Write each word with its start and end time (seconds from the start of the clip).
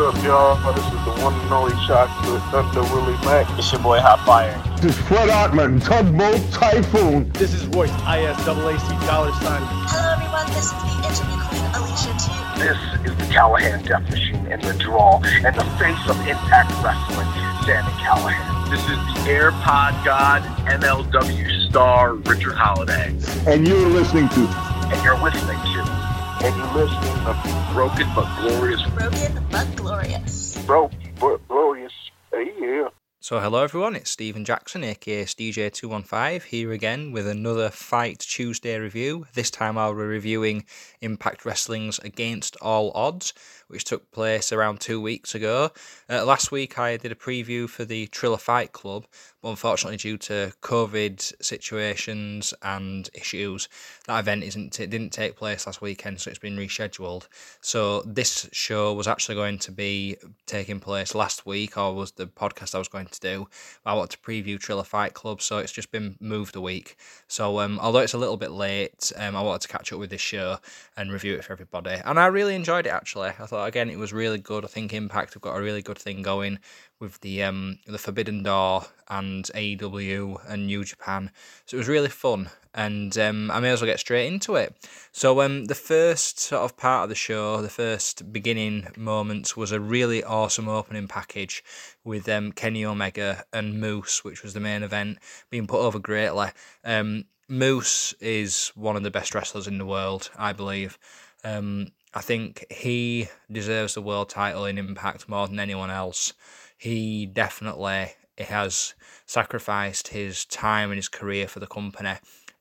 up, 0.00 0.14
y'all? 0.24 0.56
Oh, 0.64 0.72
this 0.72 0.84
is 0.86 1.04
the 1.04 1.22
one 1.22 1.34
and 1.34 1.52
only 1.52 1.76
chocolate 1.86 2.42
Thunder 2.50 2.82
Willie 2.94 3.12
Mack. 3.24 3.46
It's 3.58 3.70
your 3.70 3.82
boy 3.82 4.00
Hot 4.00 4.24
Fire. 4.24 4.56
This 4.80 4.96
is 4.96 5.02
Fred 5.06 5.28
Ottman, 5.28 5.84
Tugboat 5.84 6.40
Typhoon. 6.52 7.28
This 7.32 7.52
is 7.52 7.66
Royce, 7.66 7.90
ISAAC 8.08 9.06
dollar 9.06 9.32
sign. 9.44 9.60
Hello, 9.92 10.12
everyone. 10.16 10.46
This 10.56 10.72
is 10.72 10.80
the 10.80 10.92
interview 11.04 11.36
queen, 11.52 11.64
Alicia 11.76 12.12
T. 12.16 12.32
This 12.56 12.80
is 13.04 13.12
the 13.20 13.28
Callihan 13.28 13.84
Death 13.84 14.08
Machine 14.08 14.46
and 14.48 14.62
the 14.62 14.72
draw 14.74 15.20
and 15.44 15.52
the 15.52 15.64
face 15.76 16.00
of 16.08 16.16
Impact 16.24 16.72
Wrestling, 16.80 17.28
Sami 17.68 17.92
Callihan. 18.00 18.70
This 18.70 18.80
is 18.88 18.96
the 18.96 19.28
AirPod 19.28 20.04
God, 20.04 20.42
MLW 20.64 21.68
star, 21.68 22.14
Richard 22.14 22.54
Holliday. 22.56 23.12
And 23.46 23.68
you're 23.68 23.88
listening 23.88 24.28
to. 24.30 24.48
And 24.88 25.04
you're 25.04 25.20
listening 25.20 25.60
to. 25.74 25.99
And 26.42 26.56
you're 26.56 26.86
listening 26.86 27.24
to 27.26 27.70
Broken 27.74 28.08
but 28.14 28.40
Glorious. 28.40 28.82
Broken 28.94 29.46
but 29.50 29.76
glorious. 29.76 30.56
Broke 30.64 30.92
but 31.20 31.46
glorious. 31.48 31.92
Yeah. 32.32 32.88
So, 33.22 33.38
hello 33.38 33.62
everyone, 33.62 33.94
it's 33.94 34.10
Stephen 34.10 34.46
Jackson, 34.46 34.82
aka 34.82 35.24
DJ215, 35.24 36.44
here 36.44 36.72
again 36.72 37.12
with 37.12 37.28
another 37.28 37.68
Fight 37.68 38.20
Tuesday 38.20 38.78
review. 38.78 39.26
This 39.34 39.50
time 39.50 39.76
I'll 39.76 39.92
be 39.92 40.00
reviewing 40.00 40.64
Impact 41.02 41.44
Wrestling's 41.44 41.98
Against 41.98 42.56
All 42.62 42.90
Odds, 42.94 43.34
which 43.68 43.84
took 43.84 44.10
place 44.10 44.50
around 44.50 44.80
two 44.80 45.02
weeks 45.02 45.34
ago. 45.34 45.70
Uh, 46.08 46.24
last 46.24 46.50
week 46.50 46.78
I 46.78 46.96
did 46.96 47.12
a 47.12 47.14
preview 47.16 47.68
for 47.68 47.84
the 47.84 48.06
Triller 48.06 48.38
Fight 48.38 48.72
Club, 48.72 49.06
but 49.39 49.39
unfortunately, 49.42 49.96
due 49.96 50.18
to 50.18 50.52
COVID 50.62 51.42
situations 51.42 52.52
and 52.62 53.08
issues, 53.14 53.68
that 54.06 54.20
event 54.20 54.44
isn't 54.44 54.78
it 54.80 54.90
didn't 54.90 55.10
take 55.10 55.36
place 55.36 55.66
last 55.66 55.80
weekend, 55.80 56.20
so 56.20 56.30
it's 56.30 56.38
been 56.38 56.56
rescheduled. 56.56 57.26
So 57.60 58.02
this 58.02 58.48
show 58.52 58.92
was 58.92 59.08
actually 59.08 59.36
going 59.36 59.58
to 59.60 59.72
be 59.72 60.16
taking 60.46 60.80
place 60.80 61.14
last 61.14 61.46
week, 61.46 61.76
or 61.76 61.94
was 61.94 62.12
the 62.12 62.26
podcast 62.26 62.74
I 62.74 62.78
was 62.78 62.88
going 62.88 63.06
to 63.06 63.20
do. 63.20 63.48
I 63.84 63.94
wanted 63.94 64.12
to 64.12 64.18
preview 64.18 64.58
Triller 64.58 64.84
Fight 64.84 65.14
Club, 65.14 65.40
so 65.40 65.58
it's 65.58 65.72
just 65.72 65.90
been 65.90 66.16
moved 66.20 66.56
a 66.56 66.60
week. 66.60 66.96
So 67.28 67.60
um, 67.60 67.78
although 67.80 68.00
it's 68.00 68.14
a 68.14 68.18
little 68.18 68.36
bit 68.36 68.50
late, 68.50 69.12
um, 69.16 69.36
I 69.36 69.42
wanted 69.42 69.62
to 69.62 69.68
catch 69.68 69.92
up 69.92 69.98
with 69.98 70.10
this 70.10 70.20
show 70.20 70.58
and 70.96 71.12
review 71.12 71.34
it 71.34 71.44
for 71.44 71.52
everybody, 71.52 71.96
and 72.04 72.18
I 72.18 72.26
really 72.26 72.54
enjoyed 72.54 72.86
it. 72.86 72.90
Actually, 72.90 73.28
I 73.28 73.46
thought 73.46 73.66
again 73.66 73.90
it 73.90 73.98
was 73.98 74.12
really 74.12 74.38
good. 74.38 74.64
I 74.64 74.68
think 74.68 74.92
Impact 74.92 75.34
have 75.34 75.42
got 75.42 75.56
a 75.56 75.62
really 75.62 75.82
good 75.82 75.98
thing 75.98 76.22
going 76.22 76.58
with 77.00 77.20
the 77.20 77.42
um, 77.42 77.78
the 77.86 77.98
Forbidden 77.98 78.42
Door 78.42 78.84
and 79.08 79.44
AEW 79.54 80.38
and 80.48 80.66
New 80.66 80.84
Japan. 80.84 81.30
So 81.66 81.76
it 81.76 81.78
was 81.78 81.88
really 81.88 82.08
fun, 82.08 82.50
and 82.74 83.16
um, 83.18 83.50
I 83.50 83.58
may 83.58 83.70
as 83.70 83.80
well 83.80 83.90
get 83.90 83.98
straight 83.98 84.26
into 84.26 84.54
it. 84.54 84.74
So 85.10 85.40
um, 85.40 85.64
the 85.64 85.74
first 85.74 86.38
sort 86.38 86.62
of 86.62 86.76
part 86.76 87.04
of 87.04 87.08
the 87.08 87.14
show, 87.14 87.60
the 87.62 87.68
first 87.68 88.32
beginning 88.32 88.88
moments, 88.96 89.56
was 89.56 89.72
a 89.72 89.80
really 89.80 90.22
awesome 90.22 90.68
opening 90.68 91.08
package 91.08 91.64
with 92.04 92.28
um, 92.28 92.52
Kenny 92.52 92.84
Omega 92.84 93.44
and 93.52 93.80
Moose, 93.80 94.22
which 94.22 94.42
was 94.42 94.54
the 94.54 94.60
main 94.60 94.82
event, 94.82 95.18
being 95.48 95.66
put 95.66 95.80
over 95.80 95.98
greatly. 95.98 96.48
Um, 96.84 97.24
Moose 97.48 98.12
is 98.20 98.68
one 98.76 98.94
of 98.94 99.02
the 99.02 99.10
best 99.10 99.34
wrestlers 99.34 99.66
in 99.66 99.78
the 99.78 99.86
world, 99.86 100.30
I 100.36 100.52
believe. 100.52 100.98
Um, 101.42 101.88
I 102.12 102.20
think 102.20 102.64
he 102.70 103.28
deserves 103.50 103.94
the 103.94 104.02
world 104.02 104.28
title 104.28 104.66
in 104.66 104.78
Impact 104.78 105.28
more 105.28 105.48
than 105.48 105.58
anyone 105.58 105.90
else 105.90 106.32
he 106.80 107.26
definitely 107.26 108.12
has 108.38 108.94
sacrificed 109.26 110.08
his 110.08 110.46
time 110.46 110.90
and 110.90 110.96
his 110.96 111.08
career 111.08 111.46
for 111.46 111.60
the 111.60 111.66
company 111.66 112.14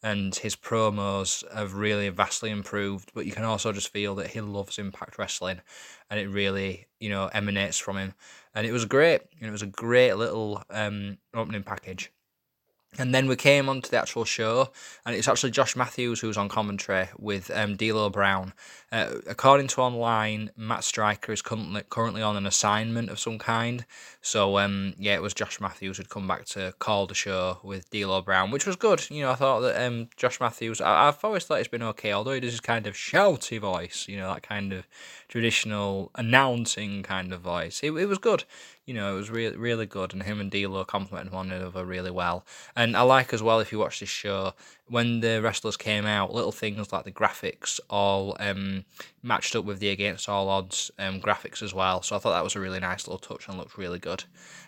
and 0.04 0.36
his 0.36 0.58
promos 0.58 1.50
have 1.54 1.74
really 1.74 2.10
vastly 2.10 2.50
improved 2.50 3.12
but 3.16 3.26
you 3.26 3.32
can 3.32 3.46
also 3.46 3.72
just 3.72 3.94
feel 3.94 4.16
that 4.16 4.28
he 4.28 4.42
loves 4.42 4.78
impact 4.78 5.18
wrestling 5.18 5.62
and 6.10 6.20
it 6.20 6.28
really 6.28 6.86
you 7.00 7.10
know 7.10 7.28
emanates 7.28 7.78
from 7.78 7.98
him. 7.98 8.14
And 8.54 8.68
it 8.68 8.74
was 8.74 8.84
great 8.84 9.22
it 9.40 9.52
was 9.52 9.62
a 9.62 9.68
great 9.68 10.14
little 10.14 10.64
um, 10.70 11.18
opening 11.34 11.64
package 11.64 12.12
and 12.98 13.14
then 13.14 13.28
we 13.28 13.36
came 13.36 13.70
on 13.70 13.82
to 13.82 13.92
the 13.92 13.98
actual 13.98 14.26
show, 14.26 14.72
and 15.06 15.16
it's 15.16 15.28
actually 15.28 15.52
Josh 15.52 15.76
Matthews 15.76 16.20
who's 16.20 16.38
on 16.38 16.50
commentary 16.50 17.08
with 17.20 17.52
um, 17.54 17.76
D'Lo 17.76 18.10
Brown. 18.10 18.54
Uh, 18.92 19.16
according 19.28 19.68
to 19.68 19.82
online, 19.82 20.50
Matt 20.58 20.84
Striker 20.84 21.32
is 21.32 21.44
currently 21.44 21.84
currently 21.90 22.24
on 22.24 22.36
an 22.36 22.48
assignment 22.48 23.12
of 23.12 23.20
some 23.20 23.38
kind. 23.38 23.86
So 24.22 24.58
um, 24.58 24.96
yeah, 24.98 25.14
it 25.14 25.22
was 25.22 25.36
Josh 25.36 25.62
Matthews 25.62 25.98
who'd 25.98 26.10
come 26.10 26.28
back 26.28 26.46
to 26.46 26.74
call 26.80 27.06
the 27.06 27.14
show 27.14 27.60
with 27.62 27.90
D'Lo 27.92 28.22
Brown, 28.24 28.50
which 28.50 28.66
was 28.66 28.76
good. 28.76 29.08
You 29.12 29.22
know, 29.22 29.32
I 29.32 29.36
thought 29.36 29.60
that 29.60 29.86
um, 29.86 30.10
Josh 30.18 30.40
Matthews. 30.40 30.82
I, 30.82 31.06
have 31.06 31.24
always 31.24 31.46
thought 31.46 31.60
it's 31.60 31.68
been 31.68 31.84
okay, 31.84 32.12
although 32.12 32.34
he 32.34 32.40
does 32.40 32.54
his 32.54 32.60
kind 32.60 32.88
of 32.88 32.96
shouty 32.96 33.60
voice. 33.60 34.08
You 34.10 34.18
know, 34.18 34.34
that 34.34 34.42
kind 34.42 34.74
of 34.74 34.88
traditional 35.28 36.10
announcing 36.16 37.04
kind 37.04 37.32
of 37.32 37.42
voice. 37.42 37.82
It, 37.84 37.92
it 37.92 38.08
was 38.08 38.18
good 38.18 38.46
you 38.90 38.96
know, 38.96 39.14
it 39.14 39.18
was 39.18 39.30
really 39.30 39.56
really 39.56 39.86
good, 39.86 40.14
and 40.14 40.24
him 40.24 40.42
and 40.42 40.50
D'Lo 40.50 40.84
complemented 40.84 41.32
one 41.32 41.52
another 41.52 41.86
really 41.86 42.10
well. 42.10 42.44
And 42.76 42.98
I 42.98 43.02
like 43.04 43.36
as 43.36 43.44
well 43.44 43.60
if 43.60 43.72
you 43.72 43.78
watch 43.78 44.00
this 44.00 44.10
show 44.10 44.54
when 44.88 45.20
the 45.20 45.44
wrestlers 45.44 45.78
came 45.78 46.08
out, 46.08 46.34
little 46.34 46.52
things 46.52 46.92
like 46.92 47.04
the 47.04 47.12
graphics 47.12 47.80
all 47.88 48.36
um, 48.40 48.86
matched 49.22 49.56
up 49.56 49.64
with 49.64 49.78
the 49.78 49.90
Against 49.90 50.28
All 50.28 50.50
Odds 50.50 50.90
um, 50.98 51.22
graphics 51.22 51.62
as 51.62 51.72
well. 51.72 52.02
So 52.02 52.16
I 52.16 52.20
thought 52.20 52.32
that 52.32 52.44
was 52.44 52.56
a 52.56 52.60
really 52.60 52.80
nice 52.80 53.08
little 53.08 53.20
touch 53.20 53.48
and 53.48 53.60
looked 53.60 53.78
really 53.78 54.00
good. 54.00 54.24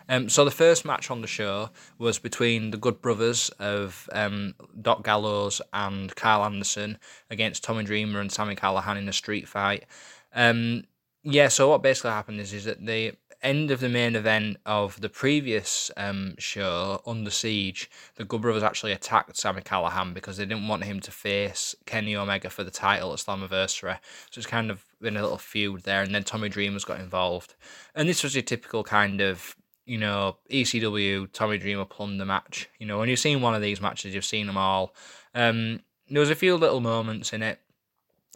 Um, 0.08 0.28
so 0.28 0.44
the 0.44 0.52
first 0.52 0.84
match 0.84 1.10
on 1.10 1.20
the 1.20 1.26
show 1.26 1.70
was 1.98 2.20
between 2.20 2.70
the 2.70 2.76
Good 2.76 3.02
Brothers 3.02 3.48
of 3.58 4.08
um, 4.12 4.54
Doc 4.80 5.02
Gallows 5.02 5.60
and 5.72 6.14
Karl 6.14 6.44
Anderson 6.44 6.96
against 7.28 7.64
Tommy 7.64 7.82
Dreamer 7.82 8.20
and 8.20 8.30
Sami 8.30 8.54
Callihan 8.54 8.98
in 8.98 9.08
a 9.08 9.12
street 9.12 9.48
fight. 9.48 9.86
Um, 10.32 10.84
yeah, 11.24 11.48
so 11.48 11.68
what 11.68 11.82
basically 11.82 12.10
happened 12.10 12.40
is 12.40 12.52
is 12.52 12.64
that 12.64 12.84
the 12.84 13.14
end 13.42 13.70
of 13.70 13.80
the 13.80 13.88
main 13.88 14.16
event 14.16 14.58
of 14.66 15.00
the 15.00 15.08
previous 15.08 15.90
um, 15.96 16.34
show, 16.38 17.02
Under 17.06 17.30
Siege, 17.30 17.90
the 18.16 18.24
Good 18.24 18.42
Brothers 18.42 18.62
actually 18.62 18.92
attacked 18.92 19.36
Sami 19.36 19.62
Callihan 19.62 20.14
because 20.14 20.36
they 20.36 20.46
didn't 20.46 20.68
want 20.68 20.84
him 20.84 21.00
to 21.00 21.10
face 21.10 21.74
Kenny 21.86 22.16
Omega 22.16 22.50
for 22.50 22.64
the 22.64 22.70
title 22.70 23.12
at 23.12 23.18
Slammiversary. 23.18 23.98
So 24.30 24.38
it's 24.38 24.46
kind 24.46 24.70
of 24.70 24.84
been 25.00 25.16
a 25.16 25.22
little 25.22 25.38
feud 25.38 25.82
there, 25.82 26.02
and 26.02 26.14
then 26.14 26.24
Tommy 26.24 26.48
Dreamer's 26.48 26.84
got 26.84 27.00
involved. 27.00 27.54
And 27.94 28.08
this 28.08 28.22
was 28.22 28.34
your 28.34 28.42
typical 28.42 28.84
kind 28.84 29.20
of, 29.20 29.56
you 29.84 29.98
know, 29.98 30.36
ECW 30.50 31.30
Tommy 31.32 31.58
Dreamer 31.58 31.84
plunder 31.84 32.24
match. 32.24 32.68
You 32.78 32.86
know, 32.86 32.98
when 32.98 33.08
you've 33.08 33.18
seen 33.18 33.40
one 33.40 33.54
of 33.54 33.62
these 33.62 33.80
matches, 33.80 34.14
you've 34.14 34.24
seen 34.24 34.46
them 34.46 34.56
all. 34.56 34.94
Um, 35.34 35.80
there 36.08 36.20
was 36.20 36.30
a 36.30 36.34
few 36.34 36.56
little 36.56 36.80
moments 36.80 37.32
in 37.32 37.42
it 37.42 37.58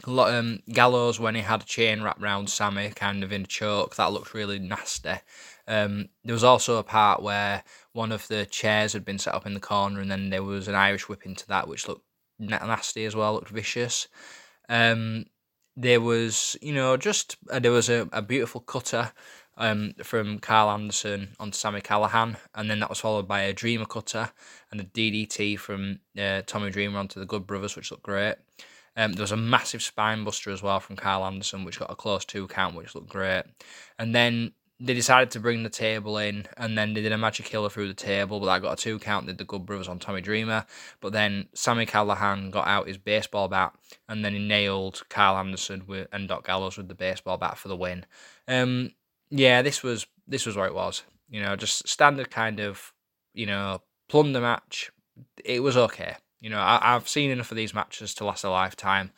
um, 0.05 0.61
Gallows 0.73 1.19
when 1.19 1.35
he 1.35 1.41
had 1.41 1.63
a 1.63 1.67
chain 1.67 2.03
wrapped 2.03 2.23
around 2.23 2.51
Sammy, 2.51 2.91
kind 2.91 3.25
of 3.25 3.33
in 3.33 3.43
a 3.43 3.47
choke, 3.47 3.97
that 3.97 4.13
looked 4.13 4.35
really 4.35 4.59
nasty. 4.59 5.15
Um, 5.67 6.09
there 6.25 6.35
was 6.35 6.45
also 6.45 6.77
a 6.77 6.85
part 6.85 7.23
where 7.23 7.65
one 7.93 8.13
of 8.13 8.29
the 8.29 8.47
chairs 8.47 8.93
had 8.93 9.05
been 9.05 9.19
set 9.19 9.35
up 9.35 9.47
in 9.47 9.55
the 9.55 9.61
corner, 9.61 10.01
and 10.01 10.11
then 10.11 10.31
there 10.31 10.43
was 10.43 10.69
an 10.69 10.75
Irish 10.75 11.09
whip 11.09 11.25
into 11.25 11.47
that, 11.49 11.67
which 11.69 11.89
looked 11.89 12.05
nasty 12.39 13.05
as 13.05 13.17
well, 13.17 13.35
looked 13.35 13.49
vicious. 13.49 14.09
Um, 14.69 15.27
there 15.77 16.01
was, 16.01 16.57
you 16.63 16.75
know, 16.75 16.97
just 16.97 17.37
uh, 17.51 17.59
there 17.59 17.73
was 17.73 17.89
a, 17.89 18.09
a 18.13 18.23
beautiful 18.23 18.61
cutter 18.61 19.13
um, 19.59 19.93
from 20.03 20.39
Karl 20.39 20.71
Anderson 20.71 21.29
on 21.41 21.53
Sami 21.53 21.81
Callihan, 21.81 22.37
and 22.55 22.71
then 22.71 22.81
that 22.81 22.89
was 22.89 23.01
followed 23.01 23.29
by 23.29 23.41
a 23.41 23.53
Dreamer 23.53 23.87
cutter 23.87 24.31
and 24.71 24.81
a 24.81 24.85
DDT 24.85 25.59
from 25.59 26.01
uh, 26.19 26.43
Tommy 26.47 26.71
Dreamer 26.71 26.99
onto 26.99 27.21
the 27.21 27.27
Good 27.27 27.47
Brothers, 27.47 27.77
which 27.77 27.91
looked 27.91 28.03
great. 28.03 28.37
Um, 28.97 29.13
there 29.13 29.23
was 29.23 29.33
a 29.33 29.37
massive 29.37 29.83
spine 29.83 30.25
buster 30.25 30.51
as 30.51 30.63
well 30.63 30.81
from 30.81 30.97
Karl 30.97 31.25
Anderson, 31.25 31.65
which 31.65 31.79
got 31.79 31.91
a 31.91 31.97
close 31.97 32.25
two 32.25 32.49
count, 32.49 32.75
which 32.75 32.95
looked 32.95 33.11
great. 33.11 33.45
And 33.99 34.15
then 34.15 34.53
they 34.79 34.95
decided 34.95 35.31
to 35.31 35.41
bring 35.41 35.63
the 35.63 35.71
table 35.71 36.19
in, 36.19 36.47
and 36.57 36.77
then 36.77 36.93
they 36.93 37.01
did 37.01 37.13
a 37.13 37.19
magic 37.19 37.47
killer 37.47 37.71
through 37.71 37.89
the 37.89 37.95
table, 37.95 38.41
but 38.41 38.47
that 38.47 38.63
got 38.63 38.79
a 38.79 38.83
two 38.83 38.99
count. 38.99 39.27
Did 39.27 39.39
the 39.39 39.45
Good 39.45 39.65
Brothers 39.65 39.89
on 39.89 39.99
Tommy 39.99 40.21
Dreamer, 40.21 40.67
but 41.01 41.13
then 41.13 41.49
Sami 41.55 41.87
Callihan 41.87 42.51
got 42.51 42.67
out 42.67 42.89
his 42.89 42.99
baseball 42.99 43.49
bat, 43.49 43.75
and 44.09 44.25
then 44.25 44.35
he 44.35 44.39
nailed 44.39 45.03
Karl 45.09 45.39
Anderson 45.39 45.85
with, 45.87 46.09
and 46.13 46.29
Doc 46.29 46.47
Gallows 46.47 46.77
with 46.77 46.89
the 46.89 46.95
baseball 46.95 47.39
bat 47.39 47.57
for 47.57 47.69
the 47.69 47.77
win. 47.77 48.05
Um, 48.49 48.93
yeah, 49.31 49.63
this 49.63 49.83
was 49.83 50.07
this 50.29 50.45
was 50.45 50.57
where 50.57 50.67
it 50.67 50.75
was. 50.75 51.05
You 51.31 51.43
know, 51.43 51.57
just 51.57 51.89
standard 51.89 52.31
kind 52.31 52.61
of 52.61 52.93
you 53.33 53.47
know 53.47 53.81
plunder 54.09 54.41
match. 54.41 54.93
It 55.43 55.63
was 55.63 55.77
okay. 55.77 56.17
You 56.41 56.51
know, 56.51 56.61
I, 56.61 56.93
have 56.93 57.09
seen 57.09 57.31
enough 57.31 57.51
of 57.51 57.57
these 57.57 57.75
matches 57.75 58.15
to 58.15 58.25
last 58.25 58.45
a 58.45 58.51
lifetime, 58.51 59.13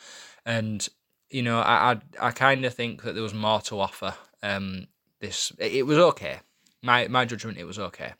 and 0.46 0.86
you 1.30 1.42
know, 1.42 1.60
I 1.60 1.92
I, 2.20 2.28
I 2.28 2.30
kind 2.30 2.64
of 2.64 2.74
think 2.74 3.02
that 3.02 3.14
there 3.14 3.22
was 3.22 3.34
more 3.34 3.60
to 3.62 3.80
offer. 3.80 4.14
Um, 4.42 4.86
this 5.20 5.52
it 5.58 5.86
was 5.86 5.98
okay. 5.98 6.40
My 6.82 7.08
my 7.08 7.24
judgment, 7.24 7.58
it 7.58 7.64
was 7.64 7.78
okay. 7.78 8.12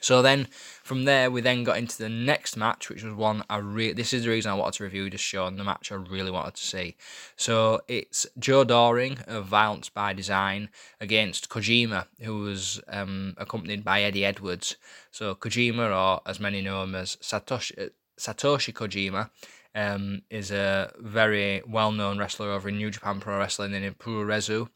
So 0.00 0.22
then 0.22 0.46
from 0.82 1.04
there 1.04 1.30
we 1.30 1.40
then 1.40 1.64
got 1.64 1.78
into 1.78 1.98
the 1.98 2.08
next 2.08 2.56
match, 2.56 2.88
which 2.88 3.02
was 3.02 3.14
one 3.14 3.42
I 3.50 3.56
really 3.56 3.94
this 3.94 4.12
is 4.12 4.22
the 4.22 4.30
reason 4.30 4.50
I 4.50 4.54
wanted 4.54 4.78
to 4.78 4.84
review 4.84 5.10
this 5.10 5.20
show 5.20 5.46
and 5.46 5.58
the 5.58 5.64
match 5.64 5.90
I 5.90 5.96
really 5.96 6.30
wanted 6.30 6.54
to 6.54 6.64
see. 6.64 6.96
So 7.36 7.80
it's 7.88 8.26
Joe 8.38 8.64
Doering 8.64 9.18
of 9.26 9.46
Violence 9.46 9.88
by 9.88 10.12
Design 10.12 10.68
against 11.00 11.48
Kojima, 11.48 12.06
who 12.20 12.42
was 12.42 12.80
um, 12.88 13.34
accompanied 13.38 13.84
by 13.84 14.02
Eddie 14.02 14.24
Edwards. 14.24 14.76
So 15.10 15.34
Kojima, 15.34 15.90
or 15.90 16.22
as 16.26 16.38
many 16.38 16.62
know 16.62 16.84
him 16.84 16.94
as 16.94 17.16
Satoshi 17.16 17.90
Satoshi 18.18 18.72
Kojima, 18.72 19.30
um, 19.74 20.22
is 20.30 20.50
a 20.50 20.92
very 20.98 21.62
well 21.66 21.92
known 21.92 22.18
wrestler 22.18 22.50
over 22.50 22.68
in 22.68 22.76
New 22.76 22.90
Japan 22.90 23.20
Pro 23.20 23.38
Wrestling 23.38 23.74
and 23.74 23.84
in 23.84 23.94
Puroresu. 23.94 24.68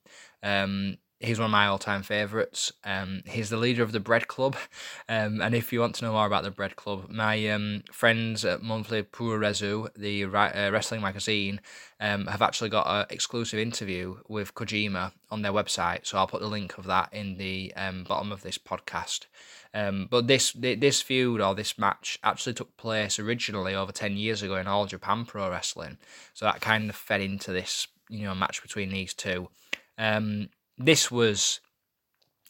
Um, 0.43 0.97
he's 1.23 1.39
one 1.39 1.47
of 1.47 1.51
my 1.53 1.67
all-time 1.67 2.03
favorites. 2.03 2.73
Um, 2.85 3.23
he's 3.27 3.51
the 3.51 3.57
leader 3.57 3.83
of 3.83 3.93
the 3.93 4.01
Bread 4.01 4.29
Club, 4.29 4.57
um, 5.09 5.41
and 5.41 5.55
if 5.55 5.73
you 5.73 5.81
want 5.81 5.95
to 5.97 6.05
know 6.05 6.13
more 6.13 6.27
about 6.27 6.45
the 6.45 6.51
Bread 6.51 6.77
Club, 6.77 7.09
my 7.09 7.49
um, 7.49 7.85
friends 7.93 8.45
at 8.45 8.63
Monthly 8.63 9.03
Puroresu, 9.03 9.89
the 9.97 10.25
uh, 10.25 10.71
wrestling 10.71 11.01
magazine, 11.01 11.61
um, 12.01 12.27
have 12.27 12.43
actually 12.43 12.71
got 12.71 12.87
an 12.87 13.07
exclusive 13.11 13.59
interview 13.59 14.17
with 14.29 14.55
Kojima 14.55 15.13
on 15.31 15.43
their 15.43 15.53
website. 15.53 16.07
So 16.07 16.19
I'll 16.19 16.27
put 16.27 16.41
the 16.41 16.49
link 16.49 16.77
of 16.77 16.85
that 16.87 17.09
in 17.13 17.39
the 17.39 17.73
um, 17.77 18.05
bottom 18.05 18.33
of 18.33 18.43
this 18.43 18.59
podcast. 18.59 19.27
Um, 19.75 20.07
but 20.11 20.27
this 20.27 20.53
this 20.53 21.01
feud 21.01 21.41
or 21.41 21.55
this 21.55 21.79
match 21.79 22.19
actually 22.23 22.53
took 22.53 22.77
place 22.77 23.19
originally 23.19 23.75
over 23.75 23.93
ten 23.93 24.17
years 24.17 24.43
ago 24.43 24.57
in 24.57 24.67
All 24.67 24.87
Japan 24.87 25.25
Pro 25.25 25.51
Wrestling. 25.51 25.97
So 26.35 26.45
that 26.45 26.61
kind 26.61 26.91
of 26.91 26.97
fed 26.97 27.23
into 27.23 27.53
this 27.53 27.87
you 28.11 28.25
know 28.25 28.35
match 28.35 28.61
between 28.61 28.91
these 28.91 29.15
two. 29.15 29.49
Um, 29.97 30.49
this 30.85 31.11
was 31.11 31.61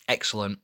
excellent. 0.08 0.58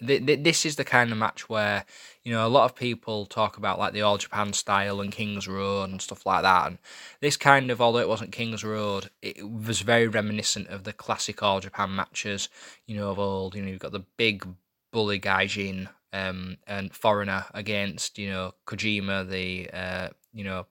This 0.00 0.66
is 0.66 0.74
the 0.74 0.84
kind 0.84 1.12
of 1.12 1.18
match 1.18 1.48
where 1.48 1.84
you 2.24 2.32
know 2.32 2.44
a 2.44 2.48
lot 2.48 2.64
of 2.64 2.74
people 2.74 3.26
talk 3.26 3.56
about 3.56 3.78
like 3.78 3.92
the 3.92 4.02
All 4.02 4.18
Japan 4.18 4.52
style 4.52 5.00
and 5.00 5.12
King's 5.12 5.46
Road 5.46 5.90
and 5.90 6.02
stuff 6.02 6.26
like 6.26 6.42
that. 6.42 6.66
And 6.66 6.78
this 7.20 7.36
kind 7.36 7.70
of, 7.70 7.80
although 7.80 8.00
it 8.00 8.08
wasn't 8.08 8.32
King's 8.32 8.64
Road, 8.64 9.10
it 9.22 9.48
was 9.48 9.82
very 9.82 10.08
reminiscent 10.08 10.68
of 10.68 10.82
the 10.82 10.92
classic 10.92 11.42
All 11.42 11.60
Japan 11.60 11.94
matches. 11.94 12.48
You 12.86 12.96
know 12.96 13.10
of 13.10 13.18
old. 13.20 13.54
You 13.54 13.62
know 13.62 13.68
you've 13.68 13.80
got 13.80 13.92
the 13.92 14.04
big 14.16 14.46
bully 14.92 15.20
gaijin 15.20 15.88
um, 16.12 16.56
and 16.66 16.94
foreigner 16.94 17.44
against 17.54 18.18
you 18.18 18.30
know 18.30 18.54
Kojima, 18.66 19.28
the 19.28 19.70
uh, 19.72 20.08
you 20.32 20.44
know 20.44 20.66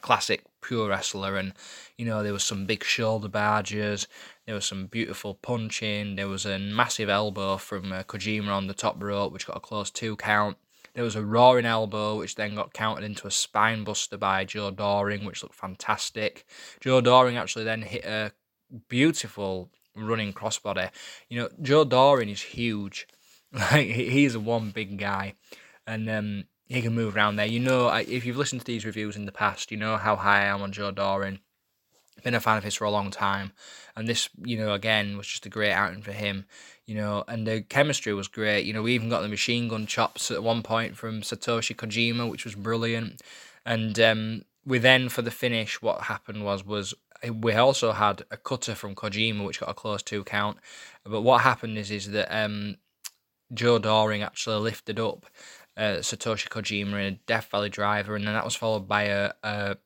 classic 0.00 0.44
pure 0.60 0.88
wrestler, 0.88 1.36
and 1.36 1.54
you 1.96 2.04
know 2.04 2.22
there 2.22 2.32
was 2.32 2.44
some 2.44 2.66
big 2.66 2.84
shoulder 2.84 3.28
barges, 3.28 4.06
there 4.46 4.54
was 4.54 4.66
some 4.66 4.86
beautiful 4.86 5.34
punching, 5.34 6.16
there 6.16 6.28
was 6.28 6.46
a 6.46 6.58
massive 6.58 7.08
elbow 7.08 7.56
from 7.56 7.92
uh, 7.92 8.02
Kojima 8.02 8.48
on 8.48 8.66
the 8.66 8.74
top 8.74 9.02
rope, 9.02 9.32
which 9.32 9.46
got 9.46 9.56
a 9.56 9.60
close 9.60 9.90
two 9.90 10.16
count. 10.16 10.56
There 10.94 11.04
was 11.04 11.16
a 11.16 11.24
roaring 11.24 11.66
elbow, 11.66 12.18
which 12.18 12.34
then 12.34 12.56
got 12.56 12.72
counted 12.72 13.04
into 13.04 13.26
a 13.26 13.30
spine 13.30 13.84
buster 13.84 14.16
by 14.16 14.44
Joe 14.44 14.70
Doering, 14.70 15.24
which 15.24 15.42
looked 15.42 15.54
fantastic. 15.54 16.44
Joe 16.80 17.00
Doering 17.00 17.36
actually 17.36 17.64
then 17.64 17.82
hit 17.82 18.04
a 18.04 18.32
beautiful 18.88 19.70
running 19.94 20.32
crossbody. 20.32 20.90
You 21.28 21.40
know, 21.40 21.48
Joe 21.62 21.84
Doering 21.84 22.28
is 22.28 22.42
huge. 22.42 23.06
Like 23.50 23.86
he's 23.86 24.34
a 24.34 24.40
one 24.40 24.72
big 24.72 24.98
guy, 24.98 25.32
and 25.86 26.06
um, 26.10 26.44
he 26.68 26.82
can 26.82 26.94
move 26.94 27.16
around 27.16 27.36
there. 27.36 27.46
You 27.46 27.60
know, 27.60 27.88
if 27.88 28.24
you've 28.24 28.36
listened 28.36 28.60
to 28.60 28.66
these 28.66 28.84
reviews 28.84 29.16
in 29.16 29.26
the 29.26 29.32
past, 29.32 29.70
you 29.70 29.76
know 29.76 29.96
how 29.96 30.16
high 30.16 30.42
I 30.42 30.46
am 30.46 30.62
on 30.62 30.72
Joe 30.72 30.90
Doering. 30.90 31.40
Been 32.22 32.34
a 32.34 32.40
fan 32.40 32.58
of 32.58 32.64
his 32.64 32.74
for 32.74 32.84
a 32.84 32.90
long 32.90 33.12
time, 33.12 33.52
and 33.94 34.08
this, 34.08 34.28
you 34.44 34.58
know, 34.58 34.72
again 34.72 35.16
was 35.16 35.28
just 35.28 35.46
a 35.46 35.48
great 35.48 35.72
outing 35.72 36.02
for 36.02 36.10
him. 36.10 36.46
You 36.84 36.96
know, 36.96 37.22
and 37.28 37.46
the 37.46 37.62
chemistry 37.62 38.12
was 38.12 38.26
great. 38.26 38.64
You 38.64 38.72
know, 38.72 38.82
we 38.82 38.94
even 38.94 39.08
got 39.08 39.20
the 39.20 39.28
machine 39.28 39.68
gun 39.68 39.86
chops 39.86 40.30
at 40.30 40.42
one 40.42 40.62
point 40.62 40.96
from 40.96 41.20
Satoshi 41.20 41.76
Kojima, 41.76 42.28
which 42.28 42.44
was 42.44 42.56
brilliant. 42.56 43.22
And 43.64 44.00
um, 44.00 44.42
we 44.66 44.78
then, 44.78 45.08
for 45.08 45.22
the 45.22 45.30
finish, 45.30 45.80
what 45.80 46.02
happened 46.02 46.44
was 46.44 46.64
was 46.64 46.92
we 47.32 47.52
also 47.54 47.92
had 47.92 48.24
a 48.30 48.36
cutter 48.36 48.74
from 48.74 48.94
Kojima, 48.94 49.44
which 49.44 49.60
got 49.60 49.70
a 49.70 49.74
close 49.74 50.02
two 50.02 50.24
count. 50.24 50.58
But 51.04 51.22
what 51.22 51.42
happened 51.42 51.78
is 51.78 51.90
is 51.90 52.10
that 52.10 52.34
um, 52.36 52.78
Joe 53.52 53.78
Doering 53.78 54.22
actually 54.22 54.60
lifted 54.60 54.98
up 55.00 55.26
uh, 55.78 55.98
Satoshi 56.00 56.48
Kojima 56.48 56.92
in 56.94 57.14
a 57.14 57.18
Death 57.26 57.48
Valley 57.50 57.70
driver, 57.70 58.16
and 58.16 58.26
then 58.26 58.34
that 58.34 58.44
was 58.44 58.56
followed 58.56 58.86
by 58.88 59.04
a, 59.04 59.32
a 59.42 59.76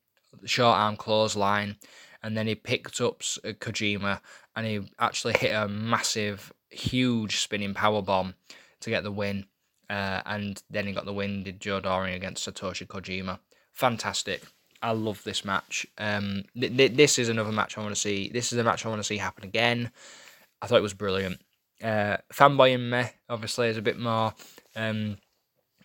short 0.44 0.77
arm 0.77 0.97
clothesline, 0.97 1.77
and 2.23 2.37
then 2.37 2.47
he 2.47 2.55
picked 2.55 3.00
up 3.00 3.23
uh, 3.44 3.49
Kojima 3.49 4.21
and 4.55 4.67
he 4.67 4.81
actually 4.99 5.35
hit 5.35 5.53
a 5.53 5.69
massive, 5.69 6.53
huge 6.71 7.39
spinning 7.39 7.75
power 7.75 8.03
bomb 8.03 8.35
to 8.81 8.91
get 8.91 9.03
the 9.03 9.12
win. 9.12 9.47
Uh, 9.89 10.23
and 10.25 10.62
then 10.71 10.87
he 10.87 10.93
got 10.93 11.05
the 11.05 11.12
win. 11.12 11.43
Did 11.43 11.61
Joe 11.61 11.81
Doering 11.81 12.15
against 12.15 12.47
Satoshi 12.47 12.87
Kojima? 12.87 13.38
Fantastic. 13.73 14.43
I 14.83 14.93
love 14.93 15.23
this 15.25 15.45
match. 15.45 15.87
Um, 15.99 16.45
th- 16.59 16.77
th- 16.77 16.93
this 16.95 17.19
is 17.19 17.29
another 17.29 17.53
match 17.53 17.77
I 17.77 17.83
want 17.83 17.95
to 17.95 18.00
see. 18.00 18.31
This 18.33 18.53
is 18.53 18.59
a 18.59 18.65
match 18.65 18.85
I 18.85 18.88
want 18.88 19.00
to 19.00 19.06
see 19.06 19.17
happen 19.17 19.45
again. 19.45 19.91
I 20.61 20.67
thought 20.67 20.79
it 20.79 20.83
was 20.83 20.95
brilliant. 20.95 21.41
Uh, 21.83 22.19
fanboy 22.33 22.75
in 22.75 22.91
me, 22.91 23.05
obviously, 23.29 23.69
is 23.69 23.77
a 23.77 23.83
bit 23.83 23.99
more 23.99 24.35
um, 24.77 25.19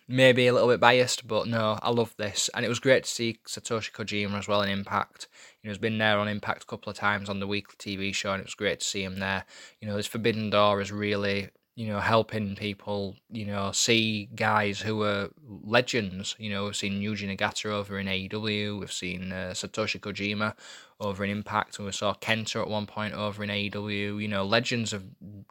maybe 0.08 0.46
a 0.46 0.52
little 0.54 0.68
bit 0.68 0.80
biased, 0.80 1.28
but 1.28 1.46
no, 1.46 1.78
I 1.82 1.90
love 1.90 2.14
this. 2.16 2.48
And 2.54 2.64
it 2.64 2.68
was 2.68 2.80
great 2.80 3.04
to 3.04 3.10
see 3.10 3.38
Satoshi 3.46 3.92
Kojima 3.92 4.38
as 4.38 4.48
well 4.48 4.62
in 4.62 4.70
Impact. 4.70 5.28
You 5.62 5.68
know, 5.68 5.72
he's 5.72 5.78
been 5.78 5.98
there 5.98 6.18
on 6.18 6.28
Impact 6.28 6.62
a 6.62 6.66
couple 6.66 6.90
of 6.90 6.96
times 6.96 7.28
on 7.28 7.40
the 7.40 7.46
weekly 7.46 7.76
TV 7.78 8.14
show, 8.14 8.32
and 8.32 8.40
it 8.40 8.46
was 8.46 8.54
great 8.54 8.80
to 8.80 8.86
see 8.86 9.04
him 9.04 9.18
there. 9.18 9.44
You 9.80 9.88
know, 9.88 9.96
this 9.96 10.06
Forbidden 10.06 10.48
Door 10.48 10.80
is 10.80 10.90
really, 10.90 11.50
you 11.76 11.88
know, 11.88 12.00
helping 12.00 12.56
people, 12.56 13.16
you 13.30 13.44
know, 13.44 13.70
see 13.72 14.30
guys 14.34 14.80
who 14.80 15.02
are 15.02 15.28
legends. 15.46 16.34
You 16.38 16.50
know, 16.50 16.64
we've 16.64 16.76
seen 16.76 17.02
Yuji 17.02 17.36
Nagata 17.36 17.66
over 17.66 17.98
in 17.98 18.06
AEW, 18.06 18.80
we've 18.80 18.90
seen 18.90 19.30
uh, 19.30 19.52
Satoshi 19.52 20.00
Kojima 20.00 20.54
over 21.00 21.22
in 21.22 21.30
Impact, 21.30 21.78
and 21.78 21.84
we 21.84 21.92
saw 21.92 22.14
Kenta 22.14 22.62
at 22.62 22.68
one 22.68 22.86
point 22.86 23.12
over 23.12 23.44
in 23.44 23.50
AEW. 23.50 24.22
You 24.22 24.28
know, 24.28 24.42
legends 24.42 24.94
of 24.94 25.04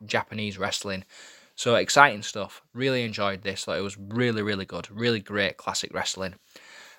Japanese 0.04 0.58
wrestling 0.58 1.06
so 1.58 1.76
exciting 1.76 2.22
stuff. 2.22 2.62
Really 2.74 3.04
enjoyed 3.04 3.42
this. 3.42 3.66
Thought 3.66 3.80
it 3.80 3.82
was 3.82 3.98
really, 3.98 4.44
really 4.44 4.66
good. 4.66 4.90
Really 4.92 5.20
great 5.20 5.58
classic 5.58 5.94
wrestling. 5.94 6.36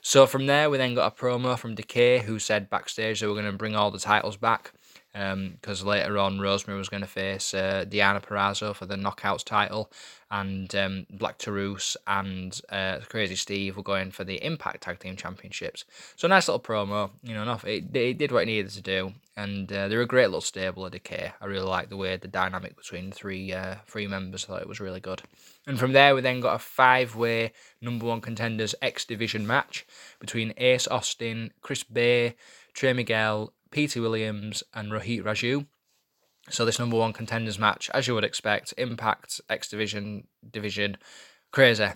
So 0.02 0.26
from 0.26 0.46
there, 0.46 0.68
we 0.68 0.78
then 0.78 0.94
got 0.94 1.12
a 1.12 1.16
promo 1.20 1.56
from 1.58 1.76
Decay, 1.76 2.20
who 2.20 2.38
said 2.38 2.68
backstage 2.68 3.20
they 3.20 3.26
were 3.26 3.34
going 3.34 3.46
to 3.46 3.52
bring 3.52 3.76
all 3.76 3.90
the 3.90 3.98
titles 3.98 4.36
back 4.36 4.72
because 5.12 5.82
um, 5.82 5.88
later 5.88 6.18
on 6.18 6.40
Rosemary 6.40 6.78
was 6.78 6.88
going 6.88 7.00
to 7.00 7.08
face 7.08 7.54
uh, 7.54 7.84
Deonna 7.88 8.22
Purrazzo 8.22 8.74
for 8.74 8.86
the 8.86 8.96
Knockouts 8.96 9.44
title, 9.44 9.90
and 10.30 10.74
um, 10.74 11.06
Black 11.10 11.38
Taurus 11.38 11.96
and 12.06 12.60
uh, 12.68 12.98
Crazy 13.08 13.34
Steve 13.34 13.76
were 13.76 13.82
going 13.82 14.10
for 14.10 14.24
the 14.24 14.44
Impact 14.44 14.82
Tag 14.82 14.98
Team 14.98 15.16
Championships. 15.16 15.84
So 16.16 16.28
nice 16.28 16.46
little 16.48 16.60
promo, 16.60 17.10
you 17.22 17.34
know, 17.34 17.42
enough. 17.42 17.64
It, 17.64 17.94
it 17.96 18.18
did 18.18 18.32
what 18.32 18.42
it 18.42 18.46
needed 18.46 18.70
to 18.72 18.82
do, 18.82 19.12
and 19.38 19.72
uh, 19.72 19.86
they're 19.86 20.02
a 20.02 20.06
great 20.06 20.26
little 20.26 20.40
stable 20.40 20.84
of 20.84 20.90
Decay. 20.90 21.32
I 21.40 21.46
really 21.46 21.64
like 21.64 21.90
the 21.90 21.96
way 21.96 22.16
the 22.16 22.26
dynamic 22.26 22.76
between 22.76 23.10
the 23.10 23.14
three 23.14 23.52
uh, 23.52 23.76
three 23.86 24.08
members. 24.08 24.44
I 24.44 24.46
thought 24.48 24.62
it 24.62 24.68
was 24.68 24.80
really 24.80 24.98
good. 24.98 25.22
And 25.64 25.78
from 25.78 25.92
there, 25.92 26.12
we 26.16 26.22
then 26.22 26.40
got 26.40 26.56
a 26.56 26.58
five 26.58 27.14
way 27.14 27.52
number 27.80 28.04
one 28.04 28.20
contenders 28.20 28.74
X 28.82 29.04
Division 29.04 29.46
match 29.46 29.86
between 30.18 30.54
Ace 30.56 30.88
Austin, 30.88 31.52
Chris 31.60 31.84
Bey, 31.84 32.34
Trey 32.74 32.92
Miguel, 32.92 33.54
Petey 33.70 34.00
Williams, 34.00 34.64
and 34.74 34.90
Rohit 34.90 35.22
Raju. 35.22 35.66
So 36.50 36.64
this 36.64 36.80
number 36.80 36.96
one 36.96 37.12
contenders 37.12 37.60
match, 37.60 37.90
as 37.94 38.08
you 38.08 38.14
would 38.14 38.24
expect, 38.24 38.74
Impact 38.76 39.40
X 39.48 39.68
Division 39.68 40.26
division, 40.50 40.96
crazy 41.52 41.86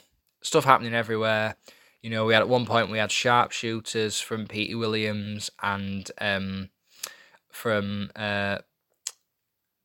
stuff 0.43 0.65
happening 0.65 0.95
everywhere. 0.95 1.57
You 2.03 2.11
know, 2.11 2.25
we 2.25 2.35
had 2.35 2.43
at 2.43 2.49
one 2.49 2.67
point 2.67 2.91
we 2.91 2.99
had 2.99 3.11
sharpshooters 3.11 4.21
from 4.21 4.47
Petey 4.47 4.77
Williams 4.77 5.51
and 5.61 6.09
um, 6.21 6.69
from 7.53 8.11
uh, 8.17 8.59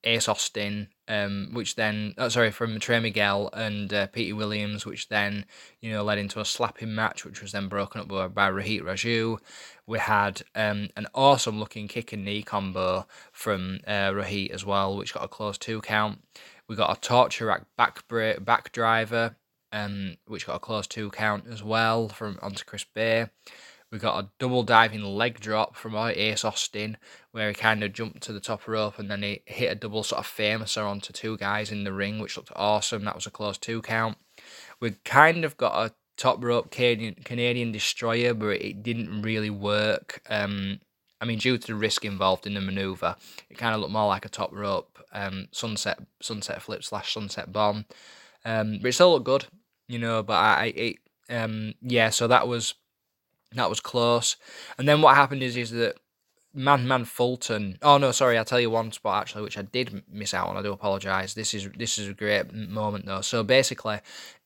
Ace 0.04 0.28
Austin, 0.28 0.88
um, 1.08 1.50
which 1.54 1.76
then, 1.76 2.14
oh, 2.18 2.30
sorry, 2.30 2.50
from 2.52 2.80
Trey 2.80 3.00
Miguel 3.00 3.50
and 3.54 3.94
uh, 3.94 4.08
Petey 4.08 4.34
Williams, 4.34 4.86
which 4.86 5.10
then, 5.10 5.46
you 5.82 5.92
know, 5.92 6.04
led 6.04 6.18
into 6.18 6.40
a 6.40 6.46
slapping 6.46 6.96
match, 6.96 7.26
which 7.26 7.42
was 7.42 7.52
then 7.52 7.68
broken 7.68 8.02
up 8.02 8.08
by, 8.08 8.28
by 8.28 8.50
Rohit 8.50 8.82
Raju. 8.82 9.38
We 9.86 10.00
had 10.00 10.42
um, 10.56 10.90
an 10.96 11.08
awesome 11.14 11.60
looking 11.60 11.88
kick 11.88 12.14
and 12.14 12.24
knee 12.24 12.42
combo 12.42 13.06
from 13.32 13.80
uh, 13.86 14.12
Rohit 14.12 14.52
as 14.52 14.66
well, 14.66 14.96
which 14.96 15.14
got 15.14 15.26
a 15.26 15.28
close 15.28 15.58
two 15.58 15.82
count. 15.82 16.24
We 16.68 16.76
got 16.76 16.98
a 16.98 17.00
torture 17.00 17.46
rack 17.48 17.64
back 17.78 18.08
break, 18.08 18.44
back 18.44 18.72
driver, 18.72 19.36
um, 19.72 20.18
which 20.26 20.48
got 20.48 20.56
a 20.56 20.60
close 20.60 20.88
two 20.88 21.10
count 21.12 21.46
as 21.52 21.64
well 21.64 22.08
from 22.08 22.40
onto 22.42 22.64
Chris 22.64 22.86
Bey. 22.86 23.28
We 23.92 24.00
got 24.00 24.24
a 24.24 24.30
double 24.38 24.64
diving 24.64 25.04
leg 25.04 25.40
drop 25.40 25.76
from 25.76 25.96
Ace 25.96 26.44
Austin, 26.44 26.98
where 27.32 27.48
he 27.48 27.54
kind 27.54 27.84
of 27.84 27.94
jumped 27.94 28.22
to 28.24 28.34
the 28.34 28.42
top 28.42 28.68
rope 28.68 29.00
and 29.00 29.10
then 29.10 29.24
he 29.24 29.44
hit 29.46 29.72
a 29.72 29.76
double 29.76 30.04
sort 30.04 30.20
of 30.20 30.28
famouser 30.28 30.86
onto 30.86 31.14
two 31.14 31.38
guys 31.38 31.72
in 31.72 31.86
the 31.86 31.94
ring, 31.94 32.20
which 32.20 32.36
looked 32.36 32.52
awesome. 32.56 33.06
That 33.06 33.16
was 33.16 33.26
a 33.26 33.32
close 33.32 33.58
two 33.58 33.82
count. 33.82 34.18
We 34.82 34.92
kind 35.06 35.46
of 35.46 35.56
got 35.56 35.86
a 35.86 35.94
top 36.18 36.44
rope 36.44 36.70
Canadian, 36.72 37.16
Canadian 37.24 37.72
destroyer, 37.72 38.34
but 38.34 38.62
it 38.62 38.84
didn't 38.84 39.22
really 39.22 39.50
work. 39.50 40.22
Um, 40.30 40.82
I 41.22 41.26
mean, 41.26 41.40
due 41.40 41.58
to 41.58 41.68
the 41.68 41.76
risk 41.76 42.04
involved 42.04 42.46
in 42.46 42.54
the 42.56 42.62
maneuver, 42.62 43.16
it 43.50 43.58
kind 43.58 43.74
of 43.74 43.82
looked 43.82 43.94
more 43.94 44.08
like 44.08 44.26
a 44.26 44.30
top 44.30 44.54
rope 44.54 45.00
um, 45.14 45.48
sunset 45.52 46.00
sunset 46.22 46.62
flip 46.62 46.84
slash 46.84 47.14
sunset 47.14 47.52
bomb. 47.52 47.86
Um, 48.44 48.80
but 48.82 48.90
it 48.90 48.94
still 48.94 49.14
looked 49.14 49.26
good, 49.26 49.46
you 49.88 50.00
know. 50.00 50.22
But 50.24 50.34
I, 50.34 50.66
it, 50.76 50.98
um, 51.30 51.74
yeah. 51.82 52.10
So 52.10 52.28
that 52.28 52.48
was 52.48 52.76
that 53.54 53.70
was 53.70 53.80
close. 53.80 54.36
And 54.78 54.88
then 54.88 55.02
what 55.02 55.16
happened 55.16 55.44
is 55.44 55.58
is 55.58 55.72
that 55.72 55.98
Madman 56.58 57.06
Fulton. 57.06 57.78
Oh 57.84 58.00
no, 58.00 58.12
sorry, 58.12 58.36
I'll 58.36 58.44
tell 58.44 58.60
you 58.60 58.72
one 58.72 58.92
spot 58.92 59.22
actually, 59.22 59.44
which 59.44 59.60
I 59.60 59.62
did 59.62 60.04
miss 60.12 60.34
out 60.34 60.48
on. 60.48 60.58
I 60.58 60.64
do 60.64 60.74
apologise. 60.74 61.36
This 61.36 61.54
is 61.54 61.70
this 61.78 62.00
is 62.00 62.08
a 62.08 62.14
great 62.14 62.52
moment 62.52 63.06
though. 63.06 63.22
So 63.22 63.44
basically, 63.44 64.00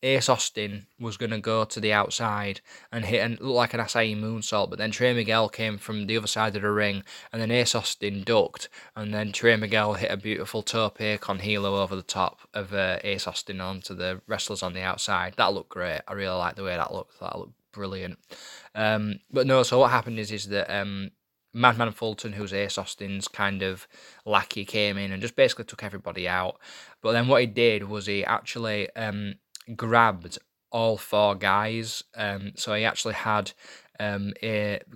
Ace 0.03 0.27
Austin 0.27 0.87
was 0.99 1.15
gonna 1.15 1.39
go 1.39 1.63
to 1.63 1.79
the 1.79 1.93
outside 1.93 2.59
and 2.91 3.05
hit 3.05 3.19
and 3.19 3.39
look 3.39 3.55
like 3.55 3.73
an 3.73 3.79
Asai 3.79 4.13
moonsault, 4.19 4.69
but 4.69 4.77
then 4.77 4.91
Trey 4.91 5.13
Miguel 5.13 5.47
came 5.47 5.77
from 5.77 6.05
the 6.05 6.17
other 6.17 6.27
side 6.27 6.53
of 6.57 6.63
the 6.63 6.71
ring, 6.71 7.03
and 7.31 7.41
then 7.41 7.49
Ace 7.49 7.75
Austin 7.75 8.23
ducked, 8.23 8.67
and 8.93 9.13
then 9.13 9.31
Trey 9.31 9.55
Miguel 9.55 9.93
hit 9.93 10.11
a 10.11 10.17
beautiful 10.17 10.63
tope 10.63 10.99
con 11.21 11.39
hilo 11.39 11.81
over 11.81 11.95
the 11.95 12.01
top 12.01 12.41
of 12.53 12.73
uh, 12.73 12.97
Ace 13.05 13.25
Austin 13.25 13.61
onto 13.61 13.93
the 13.93 14.21
wrestlers 14.27 14.63
on 14.63 14.73
the 14.73 14.81
outside. 14.81 15.35
That 15.37 15.53
looked 15.53 15.69
great. 15.69 16.01
I 16.09 16.13
really 16.13 16.37
like 16.37 16.55
the 16.55 16.63
way 16.63 16.75
that 16.75 16.93
looked. 16.93 17.19
That 17.21 17.39
looked 17.39 17.53
brilliant. 17.71 18.19
Um, 18.75 19.19
but 19.31 19.47
no, 19.47 19.63
so 19.63 19.79
what 19.79 19.91
happened 19.91 20.19
is 20.19 20.31
is 20.31 20.47
that 20.49 20.73
um, 20.73 21.11
Madman 21.53 21.91
Fulton, 21.91 22.33
who's 22.33 22.53
Ace 22.53 22.77
Austin's 22.77 23.27
kind 23.27 23.61
of 23.61 23.87
lackey, 24.25 24.65
came 24.65 24.97
in 24.97 25.11
and 25.11 25.21
just 25.21 25.35
basically 25.35 25.65
took 25.65 25.83
everybody 25.83 26.27
out. 26.27 26.59
But 27.01 27.13
then 27.13 27.27
what 27.27 27.41
he 27.41 27.47
did 27.47 27.89
was 27.89 28.05
he 28.05 28.23
actually 28.23 28.93
um, 28.95 29.35
grabbed 29.75 30.37
all 30.71 30.97
four 30.97 31.35
guys. 31.35 32.03
Um, 32.15 32.53
so 32.55 32.73
he 32.73 32.85
actually 32.85 33.15
had 33.15 33.51
um, 33.99 34.33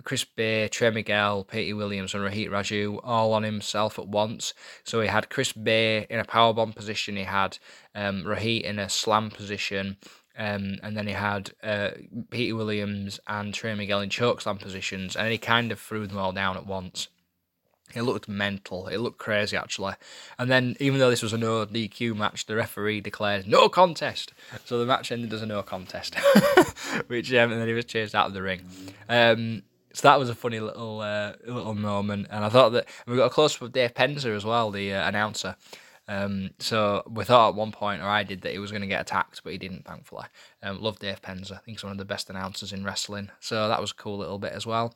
Chris 0.02 0.24
Bey, 0.24 0.68
Trey 0.68 0.90
Miguel, 0.90 1.44
Petey 1.44 1.72
Williams, 1.72 2.14
and 2.14 2.24
Rohit 2.24 2.50
Raju 2.50 3.00
all 3.04 3.34
on 3.34 3.42
himself 3.42 3.98
at 3.98 4.08
once. 4.08 4.52
So 4.84 5.00
he 5.00 5.08
had 5.08 5.30
Chris 5.30 5.52
Bey 5.52 6.06
in 6.10 6.18
a 6.18 6.24
powerbomb 6.24 6.74
position, 6.74 7.16
he 7.16 7.24
had 7.24 7.58
um, 7.94 8.24
Rohit 8.24 8.62
in 8.62 8.78
a 8.78 8.88
slam 8.88 9.30
position, 9.30 9.96
um, 10.38 10.78
and 10.82 10.96
then 10.96 11.06
he 11.06 11.12
had 11.12 11.50
uh, 11.62 11.90
Petey 12.30 12.52
Williams 12.52 13.18
and 13.26 13.54
Trey 13.54 13.74
Miguel 13.74 14.00
in 14.00 14.10
chokeslam 14.10 14.58
positions, 14.58 15.16
and 15.16 15.30
he 15.30 15.38
kind 15.38 15.72
of 15.72 15.80
threw 15.80 16.06
them 16.06 16.18
all 16.18 16.32
down 16.32 16.56
at 16.56 16.66
once. 16.66 17.08
It 17.94 18.02
looked 18.02 18.28
mental. 18.28 18.88
It 18.88 18.98
looked 18.98 19.18
crazy, 19.18 19.56
actually. 19.56 19.94
And 20.38 20.50
then, 20.50 20.76
even 20.80 20.98
though 20.98 21.08
this 21.08 21.22
was 21.22 21.32
a 21.32 21.38
no 21.38 21.64
DQ 21.64 22.16
match, 22.16 22.46
the 22.46 22.56
referee 22.56 23.00
declared 23.00 23.46
no 23.46 23.68
contest. 23.68 24.32
So 24.64 24.78
the 24.78 24.86
match 24.86 25.12
ended 25.12 25.32
as 25.32 25.40
a 25.40 25.46
no 25.46 25.62
contest, 25.62 26.14
which 27.06 27.32
um, 27.32 27.52
and 27.52 27.60
then 27.60 27.68
he 27.68 27.74
was 27.74 27.84
chased 27.84 28.14
out 28.14 28.26
of 28.26 28.34
the 28.34 28.42
ring. 28.42 28.62
Um, 29.08 29.62
so 29.92 30.08
that 30.08 30.18
was 30.18 30.28
a 30.28 30.34
funny 30.34 30.60
little 30.60 31.00
uh, 31.00 31.34
little 31.46 31.74
moment, 31.74 32.26
and 32.30 32.44
I 32.44 32.50
thought 32.50 32.70
that 32.70 32.86
we 33.06 33.16
got 33.16 33.26
a 33.26 33.30
close 33.30 33.56
up 33.56 33.62
of 33.62 33.72
Dave 33.72 33.94
Penzer 33.94 34.36
as 34.36 34.44
well, 34.44 34.70
the 34.70 34.92
uh, 34.92 35.08
announcer. 35.08 35.56
Um, 36.08 36.50
so 36.58 37.02
we 37.08 37.24
thought 37.24 37.50
at 37.50 37.54
one 37.54 37.72
point, 37.72 38.02
or 38.02 38.08
I 38.08 38.22
did, 38.22 38.42
that 38.42 38.52
he 38.52 38.58
was 38.58 38.70
going 38.70 38.82
to 38.82 38.88
get 38.88 39.00
attacked, 39.00 39.42
but 39.42 39.52
he 39.52 39.58
didn't, 39.58 39.86
thankfully. 39.86 40.26
Um, 40.62 40.80
love 40.80 40.98
Dave 40.98 41.22
Penzer. 41.22 41.52
I 41.52 41.58
think 41.58 41.78
he's 41.78 41.84
one 41.84 41.92
of 41.92 41.98
the 41.98 42.04
best 42.04 42.30
announcers 42.30 42.72
in 42.72 42.84
wrestling. 42.84 43.30
So 43.40 43.68
that 43.68 43.80
was 43.80 43.90
a 43.90 43.94
cool 43.94 44.18
little 44.18 44.38
bit 44.38 44.52
as 44.52 44.66
well. 44.66 44.94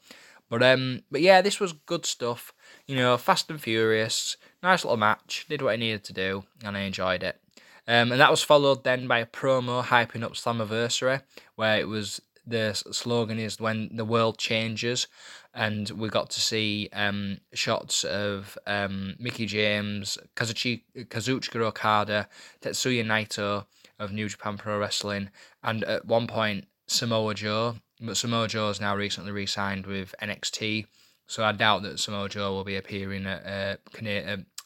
But 0.48 0.64
um, 0.64 1.02
but 1.10 1.20
yeah, 1.20 1.40
this 1.42 1.60
was 1.60 1.72
good 1.72 2.04
stuff. 2.04 2.52
You 2.86 2.96
know, 2.96 3.16
fast 3.16 3.50
and 3.50 3.60
furious, 3.60 4.36
nice 4.62 4.84
little 4.84 4.96
match. 4.96 5.46
Did 5.48 5.62
what 5.62 5.72
I 5.72 5.76
needed 5.76 6.02
to 6.04 6.12
do, 6.12 6.44
and 6.64 6.76
I 6.76 6.80
enjoyed 6.80 7.22
it. 7.22 7.40
Um, 7.86 8.12
and 8.12 8.20
that 8.20 8.30
was 8.30 8.42
followed 8.42 8.84
then 8.84 9.06
by 9.06 9.20
a 9.20 9.26
promo 9.26 9.82
hyping 9.82 10.24
up 10.24 10.32
Slammiversary, 10.32 11.22
where 11.54 11.78
it 11.78 11.86
was 11.86 12.20
the 12.46 12.74
slogan 12.74 13.38
is 13.38 13.60
when 13.60 13.90
the 13.92 14.04
world 14.04 14.38
changes 14.38 15.06
and 15.54 15.90
we 15.90 16.08
got 16.08 16.30
to 16.30 16.40
see 16.40 16.88
um, 16.92 17.38
shots 17.52 18.04
of 18.04 18.56
um, 18.66 19.16
Mickie 19.18 19.46
James, 19.46 20.18
Kazuchi, 20.36 20.82
Kazuchika 20.96 21.60
Okada, 21.60 22.28
Tetsuya 22.60 23.04
Naito 23.04 23.66
of 23.98 24.12
New 24.12 24.28
Japan 24.28 24.56
Pro 24.56 24.78
Wrestling, 24.78 25.30
and 25.62 25.82
at 25.84 26.06
one 26.06 26.26
point 26.26 26.66
Samoa 26.86 27.34
Joe. 27.34 27.76
But 28.00 28.16
Samoa 28.16 28.48
Joe 28.48 28.68
has 28.68 28.80
now 28.80 28.96
recently 28.96 29.32
re-signed 29.32 29.86
with 29.86 30.14
NXT, 30.22 30.86
so 31.26 31.44
I 31.44 31.52
doubt 31.52 31.82
that 31.82 32.00
Samoa 32.00 32.28
Joe 32.28 32.52
will 32.52 32.64
be 32.64 32.76
appearing 32.76 33.26
at, 33.26 33.44
uh, 33.44 33.76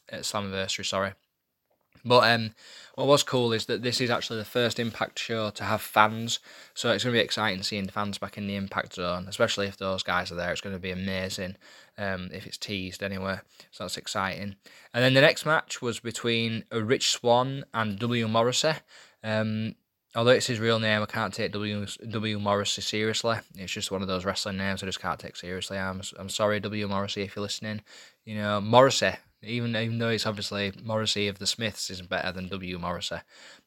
at 0.08 0.22
Slammiversary. 0.22 0.86
Sorry, 0.86 1.12
but 2.04 2.30
um, 2.30 2.54
what 2.94 3.06
was 3.06 3.22
cool 3.22 3.52
is 3.52 3.66
that 3.66 3.82
this 3.82 4.00
is 4.00 4.10
actually 4.10 4.38
the 4.38 4.44
first 4.44 4.78
Impact 4.78 5.18
show 5.18 5.50
to 5.50 5.64
have 5.64 5.82
fans, 5.82 6.38
so 6.74 6.90
it's 6.90 7.04
going 7.04 7.14
to 7.14 7.18
be 7.18 7.24
exciting 7.24 7.62
seeing 7.62 7.88
fans 7.88 8.18
back 8.18 8.38
in 8.38 8.46
the 8.46 8.56
Impact 8.56 8.94
Zone, 8.94 9.26
especially 9.28 9.66
if 9.66 9.76
those 9.76 10.02
guys 10.02 10.30
are 10.30 10.36
there. 10.36 10.52
It's 10.52 10.60
going 10.60 10.76
to 10.76 10.80
be 10.80 10.90
amazing 10.90 11.56
um, 11.98 12.30
if 12.32 12.46
it's 12.46 12.58
teased 12.58 13.02
anyway, 13.02 13.38
so 13.70 13.84
that's 13.84 13.96
exciting. 13.96 14.56
And 14.92 15.02
then 15.02 15.14
the 15.14 15.20
next 15.20 15.44
match 15.44 15.82
was 15.82 16.00
between 16.00 16.64
Rich 16.72 17.10
Swann 17.10 17.64
and 17.74 17.98
W 17.98 18.28
Morrissey. 18.28 18.74
Um, 19.22 19.74
although 20.14 20.30
it's 20.32 20.46
his 20.46 20.60
real 20.60 20.78
name, 20.78 21.02
I 21.02 21.06
can't 21.06 21.34
take 21.34 21.52
W 21.52 21.86
W 22.08 22.38
Morrissey 22.38 22.82
seriously. 22.82 23.38
It's 23.56 23.72
just 23.72 23.90
one 23.90 24.02
of 24.02 24.08
those 24.08 24.24
wrestling 24.24 24.56
names 24.56 24.82
I 24.82 24.86
just 24.86 25.00
can't 25.00 25.18
take 25.18 25.36
seriously. 25.36 25.78
I'm 25.78 26.02
I'm 26.18 26.28
sorry, 26.28 26.60
W 26.60 26.86
Morrissey, 26.86 27.22
if 27.22 27.34
you're 27.34 27.42
listening. 27.42 27.80
You 28.24 28.36
know, 28.36 28.60
Morrissey 28.60 29.14
even 29.46 29.76
even 29.76 29.98
though 29.98 30.08
it's 30.08 30.26
obviously 30.26 30.72
Morrissey 30.82 31.28
of 31.28 31.38
the 31.38 31.46
Smiths 31.46 31.90
isn't 31.90 32.08
better 32.08 32.32
than 32.32 32.48
W 32.48 32.78
Morrissey, 32.78 33.18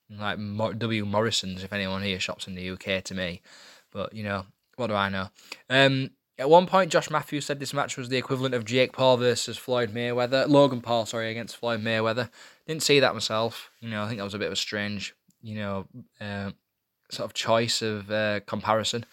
like 0.10 0.38
W 0.80 1.06
Morrison's 1.06 1.64
if 1.64 1.74
anyone 1.74 2.04
here 2.04 2.20
shops 2.20 2.48
in 2.48 2.56
the 2.56 2.70
UK 2.72 3.04
to 3.04 3.16
me, 3.16 3.42
but 3.92 4.14
you 4.14 4.24
know 4.24 4.46
what 4.76 4.88
do 4.88 4.94
I 4.94 5.10
know? 5.10 5.30
Um, 5.70 6.12
at 6.40 6.50
one 6.50 6.68
point, 6.68 6.92
Josh 6.92 7.10
Matthews 7.10 7.46
said 7.46 7.60
this 7.60 7.74
match 7.74 7.98
was 7.98 8.10
the 8.10 8.18
equivalent 8.18 8.54
of 8.54 8.64
Jake 8.64 8.94
Paul 8.94 9.18
versus 9.18 9.58
Floyd 9.58 9.92
Mayweather, 9.92 10.48
Logan 10.48 10.82
Paul, 10.82 11.08
sorry, 11.08 11.32
against 11.32 11.58
Floyd 11.58 11.84
Mayweather. 11.84 12.30
Didn't 12.68 12.84
see 12.84 13.00
that 13.00 13.16
myself. 13.16 13.72
You 13.82 13.90
know, 13.90 14.04
I 14.04 14.08
think 14.08 14.20
that 14.20 14.24
was 14.24 14.36
a 14.36 14.40
bit 14.40 14.48
of 14.48 14.54
a 14.54 14.58
strange, 14.58 15.16
you 15.42 15.56
know, 15.56 15.88
uh, 16.22 16.52
sort 17.10 17.26
of 17.26 17.34
choice 17.34 17.82
of 17.82 18.12
uh, 18.12 18.42
comparison. 18.42 19.06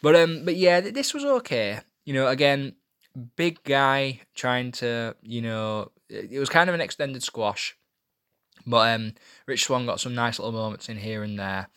But 0.00 0.16
um, 0.16 0.44
but 0.44 0.56
yeah, 0.56 0.80
this 0.80 1.12
was 1.12 1.24
okay. 1.24 1.80
You 2.06 2.14
know, 2.14 2.28
again, 2.28 2.74
big 3.36 3.62
guy 3.64 4.20
trying 4.34 4.72
to, 4.72 5.14
you 5.22 5.42
know, 5.42 5.90
it 6.12 6.38
was 6.38 6.48
kind 6.48 6.68
of 6.68 6.74
an 6.74 6.80
extended 6.80 7.22
squash. 7.22 7.76
But 8.66 8.94
um, 8.94 9.14
Rich 9.46 9.64
Swann 9.64 9.86
got 9.86 10.00
some 10.00 10.14
nice 10.14 10.38
little 10.38 10.52
moments 10.52 10.88
in 10.88 10.98
here 10.98 11.22
and 11.22 11.38
there. 11.38 11.68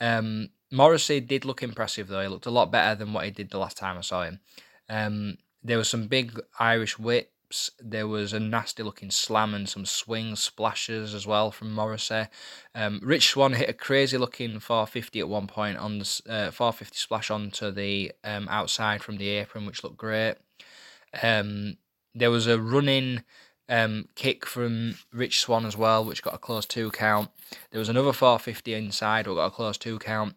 Um, 0.00 0.50
Morrissey 0.70 1.20
did 1.20 1.44
look 1.44 1.62
impressive 1.62 2.08
though. 2.08 2.22
He 2.22 2.28
looked 2.28 2.46
a 2.46 2.50
lot 2.50 2.70
better 2.72 2.94
than 2.94 3.12
what 3.12 3.24
he 3.24 3.30
did 3.30 3.50
the 3.50 3.58
last 3.58 3.76
time 3.76 3.96
I 3.96 4.02
saw 4.02 4.24
him. 4.24 4.40
Um, 4.88 5.38
there 5.62 5.78
was 5.78 5.88
some 5.88 6.06
big 6.06 6.38
Irish 6.58 6.98
whips. 6.98 7.70
There 7.78 8.08
was 8.08 8.32
a 8.32 8.40
nasty 8.40 8.82
looking 8.82 9.10
slam 9.10 9.54
and 9.54 9.68
some 9.68 9.86
swing 9.86 10.34
splashes 10.36 11.14
as 11.14 11.26
well 11.26 11.50
from 11.52 11.72
Morrissey. 11.72 12.26
Um, 12.74 13.00
Rich 13.02 13.30
Swann 13.30 13.52
hit 13.52 13.70
a 13.70 13.72
crazy 13.72 14.18
looking 14.18 14.58
450 14.58 15.20
at 15.20 15.28
one 15.28 15.46
point 15.46 15.78
on 15.78 15.98
the 15.98 16.22
uh, 16.28 16.50
450 16.50 16.96
splash 16.96 17.30
onto 17.30 17.70
the 17.70 18.12
um, 18.24 18.48
outside 18.48 19.02
from 19.02 19.16
the 19.16 19.28
apron, 19.28 19.64
which 19.64 19.84
looked 19.84 19.96
great. 19.96 20.34
Um, 21.22 21.76
there 22.14 22.30
was 22.30 22.46
a 22.46 22.60
running 22.60 23.22
um, 23.68 24.08
kick 24.14 24.46
from 24.46 24.96
Rich 25.12 25.40
Swann 25.40 25.66
as 25.66 25.76
well, 25.76 26.04
which 26.04 26.22
got 26.22 26.34
a 26.34 26.38
close 26.38 26.66
two 26.66 26.90
count. 26.90 27.30
There 27.70 27.78
was 27.78 27.88
another 27.88 28.12
450 28.12 28.74
inside, 28.74 29.26
which 29.26 29.36
got 29.36 29.46
a 29.46 29.50
close 29.50 29.78
two 29.78 29.98
count. 29.98 30.34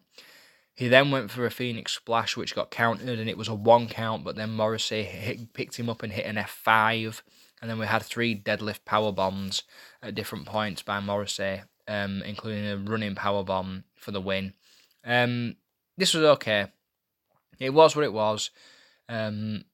He 0.74 0.88
then 0.88 1.10
went 1.10 1.30
for 1.30 1.44
a 1.44 1.50
Phoenix 1.50 1.92
Splash, 1.92 2.36
which 2.36 2.54
got 2.54 2.70
countered, 2.70 3.18
and 3.18 3.28
it 3.28 3.36
was 3.36 3.48
a 3.48 3.54
one 3.54 3.86
count. 3.86 4.24
But 4.24 4.36
then 4.36 4.56
Morrissey 4.56 5.02
hit, 5.02 5.52
picked 5.52 5.78
him 5.78 5.90
up 5.90 6.02
and 6.02 6.12
hit 6.12 6.26
an 6.26 6.36
F5, 6.36 7.22
and 7.60 7.70
then 7.70 7.78
we 7.78 7.86
had 7.86 8.02
three 8.02 8.34
deadlift 8.34 8.84
power 8.84 9.12
bombs 9.12 9.62
at 10.02 10.14
different 10.14 10.46
points 10.46 10.82
by 10.82 10.98
Morrissey, 11.00 11.62
um, 11.86 12.22
including 12.22 12.66
a 12.66 12.76
running 12.78 13.14
power 13.14 13.44
bomb 13.44 13.84
for 13.94 14.10
the 14.10 14.20
win. 14.20 14.54
Um, 15.04 15.56
this 15.96 16.14
was 16.14 16.24
okay. 16.24 16.66
It 17.58 17.74
was 17.74 17.94
what 17.94 18.06
it 18.06 18.12
was. 18.12 18.50
Um, 19.08 19.64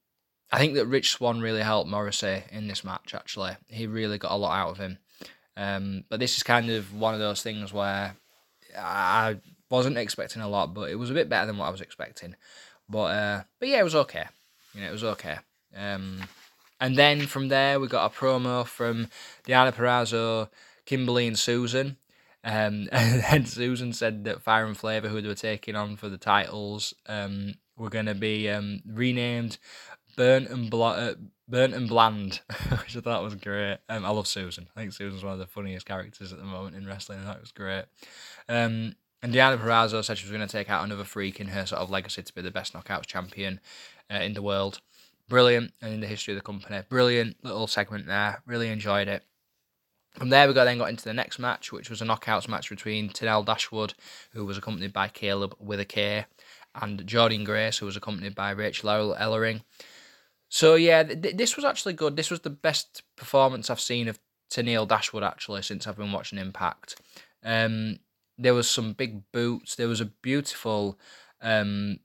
I 0.51 0.59
think 0.59 0.75
that 0.75 0.85
Rich 0.85 1.11
Swann 1.11 1.41
really 1.41 1.61
helped 1.61 1.89
Morrissey 1.89 2.43
in 2.51 2.67
this 2.67 2.83
match. 2.83 3.13
Actually, 3.13 3.57
he 3.67 3.85
really 3.87 4.17
got 4.17 4.31
a 4.31 4.37
lot 4.37 4.57
out 4.57 4.71
of 4.71 4.77
him. 4.77 4.97
Um, 5.57 6.03
but 6.09 6.19
this 6.19 6.37
is 6.37 6.43
kind 6.43 6.69
of 6.69 6.93
one 6.93 7.13
of 7.13 7.19
those 7.19 7.41
things 7.41 7.73
where 7.73 8.15
I 8.77 9.37
wasn't 9.69 9.97
expecting 9.97 10.41
a 10.41 10.47
lot, 10.47 10.73
but 10.73 10.89
it 10.89 10.95
was 10.95 11.09
a 11.09 11.15
bit 11.15 11.29
better 11.29 11.47
than 11.47 11.57
what 11.57 11.65
I 11.65 11.71
was 11.71 11.81
expecting. 11.81 12.35
But 12.87 13.05
uh, 13.05 13.43
but 13.59 13.69
yeah, 13.69 13.79
it 13.79 13.83
was 13.83 13.95
okay. 13.95 14.25
You 14.73 14.81
know, 14.81 14.87
it 14.87 14.91
was 14.91 15.03
okay. 15.03 15.37
Um, 15.75 16.21
and 16.79 16.95
then 16.95 17.25
from 17.25 17.49
there, 17.49 17.79
we 17.79 17.87
got 17.87 18.11
a 18.11 18.15
promo 18.15 18.65
from 18.65 19.07
Deonna 19.45 19.73
Purrazzo, 19.73 20.49
Kimberly, 20.85 21.27
and 21.27 21.37
Susan. 21.37 21.97
Um, 22.43 22.87
and 22.91 23.23
then 23.23 23.45
Susan 23.45 23.93
said 23.93 24.23
that 24.25 24.43
Fire 24.43 24.65
and 24.65 24.77
Flavor, 24.77 25.09
who 25.09 25.21
they 25.21 25.27
were 25.27 25.35
taking 25.35 25.75
on 25.75 25.97
for 25.97 26.07
the 26.07 26.17
titles, 26.17 26.93
um, 27.07 27.55
were 27.75 27.89
going 27.89 28.05
to 28.05 28.15
be 28.15 28.49
um, 28.49 28.81
renamed 28.85 29.57
burnt 30.17 30.49
and 30.49 30.69
bl- 30.69 30.83
uh, 30.83 31.13
burnt 31.47 31.73
and 31.73 31.87
bland, 31.87 32.41
which 32.69 32.97
I 32.97 32.99
thought 32.99 33.23
was 33.23 33.35
great. 33.35 33.77
Um, 33.87 34.03
I 34.03 34.09
love 34.09 34.27
Susan. 34.27 34.67
I 34.75 34.81
think 34.81 34.91
Susan's 34.91 35.23
one 35.23 35.33
of 35.33 35.39
the 35.39 35.47
funniest 35.47 35.85
characters 35.85 36.33
at 36.33 36.39
the 36.39 36.45
moment 36.45 36.75
in 36.75 36.85
wrestling. 36.85 37.19
It 37.19 37.39
was 37.39 37.51
great. 37.51 37.85
Um, 38.49 38.95
and 39.23 39.33
Deonna 39.33 39.57
Purrazzo 39.57 40.03
said 40.03 40.17
she 40.17 40.25
was 40.25 40.35
going 40.35 40.45
to 40.45 40.51
take 40.51 40.69
out 40.69 40.83
another 40.83 41.05
freak 41.05 41.39
in 41.39 41.47
her 41.47 41.65
sort 41.65 41.81
of 41.81 41.89
legacy 41.89 42.21
to 42.21 42.35
be 42.35 42.41
the 42.41 42.51
best 42.51 42.73
knockouts 42.73 43.05
champion 43.05 43.61
uh, 44.11 44.17
in 44.17 44.33
the 44.33 44.41
world. 44.41 44.81
Brilliant, 45.29 45.73
and 45.81 45.93
in 45.93 45.99
the 46.01 46.07
history 46.07 46.33
of 46.33 46.37
the 46.37 46.43
company. 46.43 46.81
Brilliant 46.89 47.37
little 47.43 47.67
segment 47.67 48.07
there. 48.07 48.41
Really 48.45 48.69
enjoyed 48.69 49.07
it. 49.07 49.23
From 50.17 50.29
there, 50.29 50.47
we 50.47 50.53
got 50.53 50.63
then 50.63 50.79
got 50.79 50.89
into 50.89 51.03
the 51.03 51.13
next 51.13 51.37
match, 51.37 51.71
which 51.71 51.89
was 51.89 52.01
a 52.01 52.05
knockouts 52.05 52.47
match 52.47 52.69
between 52.69 53.09
Tenille 53.09 53.45
Dashwood, 53.45 53.93
who 54.31 54.45
was 54.45 54.57
accompanied 54.57 54.93
by 54.93 55.09
Kaleb 55.09 55.53
with 55.59 55.79
a 55.79 55.85
K, 55.85 56.25
and 56.73 57.05
Jordynne 57.05 57.45
Grace, 57.45 57.77
who 57.77 57.85
was 57.85 57.95
accompanied 57.95 58.33
by 58.33 58.51
Rachel 58.51 59.15
Ellering. 59.19 59.61
So 60.49 60.75
yeah, 60.75 61.03
th- 61.03 61.35
this 61.35 61.55
was 61.55 61.65
actually 61.65 61.93
good. 61.93 62.15
This 62.15 62.31
was 62.31 62.41
the 62.41 62.49
best 62.49 63.03
performance 63.15 63.69
I've 63.69 63.79
seen 63.79 64.07
of 64.07 64.19
Tenille 64.51 64.87
Dashwood 64.87 65.23
actually 65.23 65.61
since 65.61 65.87
I've 65.87 65.97
been 65.97 66.11
watching 66.11 66.39
Impact. 66.39 66.99
Um, 67.43 67.99
there 68.37 68.53
was 68.53 68.69
some 68.69 68.93
big 68.93 69.23
boots. 69.31 69.75
There 69.75 69.87
was 69.87 70.01
a 70.01 70.05
beautiful, 70.05 70.99
um, 71.41 71.99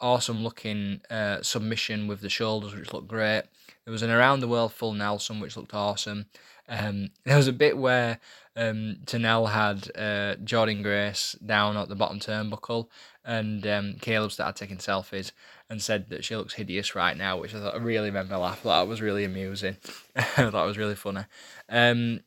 awesome 0.00 0.42
looking 0.42 1.00
uh, 1.10 1.42
submission 1.42 2.06
with 2.08 2.20
the 2.20 2.28
shoulders, 2.28 2.74
which 2.74 2.92
looked 2.92 3.08
great. 3.08 3.42
There 3.84 3.92
was 3.92 4.02
an 4.02 4.10
around 4.10 4.40
the 4.40 4.48
world 4.48 4.72
full 4.72 4.92
Nelson, 4.94 5.40
which 5.40 5.56
looked 5.56 5.74
awesome. 5.74 6.26
Um, 6.72 7.10
there 7.24 7.36
was 7.36 7.48
a 7.48 7.52
bit 7.52 7.76
where 7.76 8.18
um, 8.56 8.96
Tenille 9.04 9.50
had 9.50 9.90
uh, 9.94 10.36
Jordynne 10.42 10.82
Grace 10.82 11.36
down 11.44 11.76
at 11.76 11.90
the 11.90 11.94
bottom 11.94 12.18
turnbuckle, 12.18 12.88
and 13.24 13.66
um, 13.66 13.96
Kaleb 14.00 14.32
started 14.32 14.58
taking 14.58 14.78
selfies 14.78 15.32
and 15.68 15.82
said 15.82 16.08
that 16.08 16.24
she 16.24 16.34
looks 16.34 16.54
hideous 16.54 16.94
right 16.94 17.16
now, 17.16 17.36
which 17.38 17.54
I 17.54 17.60
thought 17.60 17.82
really 17.82 18.10
made 18.10 18.30
me 18.30 18.36
laugh. 18.36 18.62
That 18.62 18.88
was 18.88 19.02
really 19.02 19.24
amusing. 19.24 19.76
It 20.38 20.52
was 20.52 20.78
really 20.78 20.94
funny. 20.94 21.24
Um, 21.68 22.20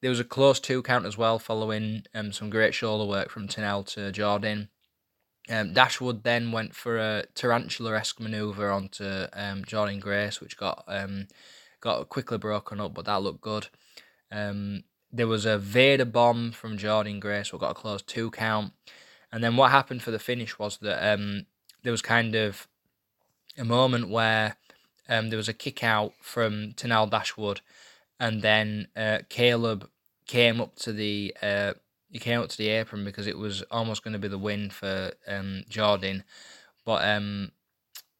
there 0.00 0.10
was 0.10 0.20
a 0.20 0.24
close 0.24 0.60
two 0.60 0.82
count 0.82 1.04
as 1.04 1.18
well, 1.18 1.38
following 1.38 2.04
um, 2.14 2.32
some 2.32 2.48
great 2.48 2.74
shoulder 2.74 3.08
work 3.08 3.28
from 3.28 3.48
Tenille 3.48 3.86
to 3.88 4.12
Jordynne. 4.18 4.68
Um, 5.50 5.74
Dashwood 5.74 6.22
then 6.22 6.52
went 6.52 6.74
for 6.74 6.96
a 6.96 7.24
tarantula 7.34 7.98
esque 7.98 8.20
maneuver 8.20 8.70
onto 8.70 9.04
um, 9.04 9.62
Jordynne 9.64 10.00
Grace, 10.00 10.40
which 10.40 10.56
got 10.56 10.84
um, 10.86 11.26
got 11.80 12.08
quickly 12.08 12.38
broken 12.38 12.80
up, 12.80 12.94
but 12.94 13.04
that 13.04 13.20
looked 13.20 13.42
good. 13.42 13.68
Um, 14.30 14.84
there 15.12 15.26
was 15.26 15.44
a 15.44 15.58
Vader 15.58 16.04
bomb 16.04 16.52
from 16.52 16.78
Jordynne 16.78 17.20
Grace, 17.20 17.52
what 17.52 17.60
got 17.60 17.72
a 17.72 17.74
close 17.74 18.02
two 18.02 18.30
count. 18.30 18.72
And 19.32 19.42
then 19.42 19.56
what 19.56 19.70
happened 19.70 20.02
for 20.02 20.10
the 20.10 20.18
finish 20.18 20.58
was 20.58 20.78
that 20.78 21.14
um, 21.14 21.46
there 21.82 21.92
was 21.92 22.02
kind 22.02 22.34
of 22.34 22.68
a 23.58 23.64
moment 23.64 24.08
where 24.08 24.56
um, 25.08 25.30
there 25.30 25.36
was 25.36 25.48
a 25.48 25.54
kick 25.54 25.82
out 25.82 26.12
from 26.20 26.72
Tenille 26.72 27.10
Dashwood, 27.10 27.60
and 28.18 28.42
then 28.42 28.88
uh, 28.96 29.18
Kaleb 29.28 29.88
came 30.26 30.60
up 30.60 30.76
to 30.76 30.92
the 30.92 31.34
uh, 31.42 31.74
he 32.10 32.18
came 32.18 32.40
up 32.40 32.48
to 32.48 32.58
the 32.58 32.68
apron 32.68 33.04
because 33.04 33.26
it 33.26 33.38
was 33.38 33.62
almost 33.70 34.02
going 34.02 34.12
to 34.12 34.18
be 34.18 34.28
the 34.28 34.38
win 34.38 34.70
for 34.70 35.12
um, 35.26 35.64
Jordynne, 35.68 36.22
but 36.84 37.04
um, 37.04 37.52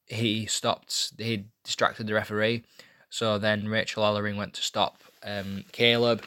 he 0.05 0.45
stopped. 0.45 1.13
He 1.17 1.45
distracted 1.63 2.07
the 2.07 2.13
referee, 2.13 2.63
so 3.11 3.37
then 3.37 3.67
Rachel 3.67 4.03
Ellering 4.03 4.37
went 4.37 4.53
to 4.53 4.61
stop 4.61 5.03
um, 5.21 5.65
Kaleb, 5.73 6.23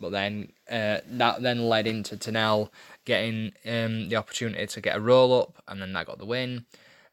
but 0.00 0.12
then 0.12 0.52
uh, 0.70 0.98
that 1.04 1.42
then 1.42 1.68
led 1.68 1.88
into 1.88 2.16
Tenille 2.16 2.70
getting 3.04 3.52
um, 3.66 4.08
the 4.08 4.16
opportunity 4.16 4.64
to 4.66 4.80
get 4.80 4.96
a 4.96 5.00
roll 5.00 5.38
up, 5.38 5.62
and 5.66 5.82
then 5.82 5.92
that 5.92 6.06
got 6.06 6.18
the 6.18 6.24
win. 6.24 6.64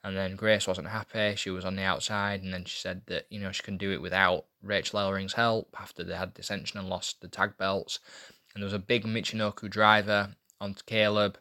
And 0.03 0.15
then 0.15 0.35
Grace 0.35 0.67
wasn't 0.67 0.89
happy. 0.89 1.35
She 1.35 1.49
was 1.49 1.65
on 1.65 1.75
the 1.75 1.81
outside, 1.81 2.43
and 2.43 2.53
then 2.53 2.65
she 2.65 2.77
said 2.77 3.01
that 3.07 3.25
you 3.31 3.39
know 3.39 3.51
she 3.51 3.63
can 3.63 3.77
do 3.77 3.91
it 3.91 4.01
without 4.01 4.45
Rachel 4.61 4.99
Ellering's 4.99 5.33
help 5.33 5.75
after 5.79 6.03
they 6.03 6.15
had 6.15 6.35
dissension 6.35 6.79
and 6.79 6.87
lost 6.87 7.21
the 7.21 7.27
tag 7.27 7.57
belts. 7.57 7.99
And 8.53 8.61
there 8.61 8.67
was 8.67 8.73
a 8.73 8.79
big 8.79 9.05
Michinoku 9.05 9.67
driver 9.71 10.35
onto 10.61 10.83
Kaleb, 10.83 11.37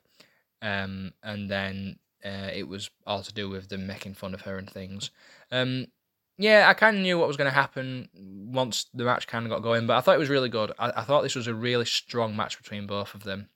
um, 0.63 1.13
and 1.23 1.51
then 1.51 1.99
uh, 2.25 2.49
it 2.51 2.67
was 2.67 2.89
all 3.07 3.23
to 3.23 3.35
do 3.35 3.51
with 3.51 3.69
them 3.69 3.87
making 3.87 4.15
fun 4.15 4.33
of 4.33 4.41
her 4.41 4.57
and 4.57 4.71
things. 4.71 5.11
Um, 5.53 5.89
yeah, 6.37 6.67
I 6.69 6.75
kind 6.75 6.97
of 6.97 7.03
knew 7.03 7.19
what 7.19 7.29
was 7.29 7.37
going 7.37 7.51
to 7.51 7.55
happen 7.55 8.09
once 8.15 8.87
the 8.93 9.05
match 9.05 9.27
kind 9.27 9.45
of 9.45 9.51
got 9.51 9.63
going, 9.63 9.87
but 9.87 9.97
I 9.97 10.01
thought 10.01 10.17
it 10.17 10.21
was 10.21 10.29
really 10.29 10.49
good. 10.49 10.73
I, 10.79 10.93
I 10.97 11.03
thought 11.03 11.23
this 11.23 11.37
was 11.37 11.47
a 11.47 11.55
really 11.55 11.85
strong 11.85 12.37
match 12.37 12.59
between 12.59 12.87
both 12.87 13.15
of 13.15 13.23
them, 13.25 13.49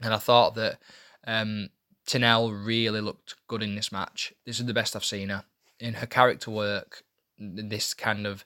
and 0.00 0.14
I 0.14 0.18
thought 0.18 0.54
that 0.54 0.78
um, 1.26 1.68
really 2.14 3.00
looked 3.00 3.34
good 3.46 3.62
in 3.62 3.74
this 3.74 3.92
match. 3.92 4.32
This 4.46 4.58
is 4.58 4.66
the 4.66 4.74
best 4.74 4.96
I've 4.96 5.04
seen 5.04 5.28
her 5.28 5.44
in 5.78 5.94
her 5.94 6.06
character 6.06 6.50
work. 6.50 7.02
This 7.38 7.94
kind 7.94 8.26
of 8.26 8.44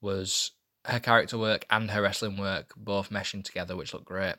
was 0.00 0.52
her 0.86 1.00
character 1.00 1.38
work 1.38 1.66
and 1.70 1.90
her 1.90 2.02
wrestling 2.02 2.36
work 2.36 2.72
both 2.76 3.10
meshing 3.10 3.44
together, 3.44 3.76
which 3.76 3.92
looked 3.92 4.06
great. 4.06 4.36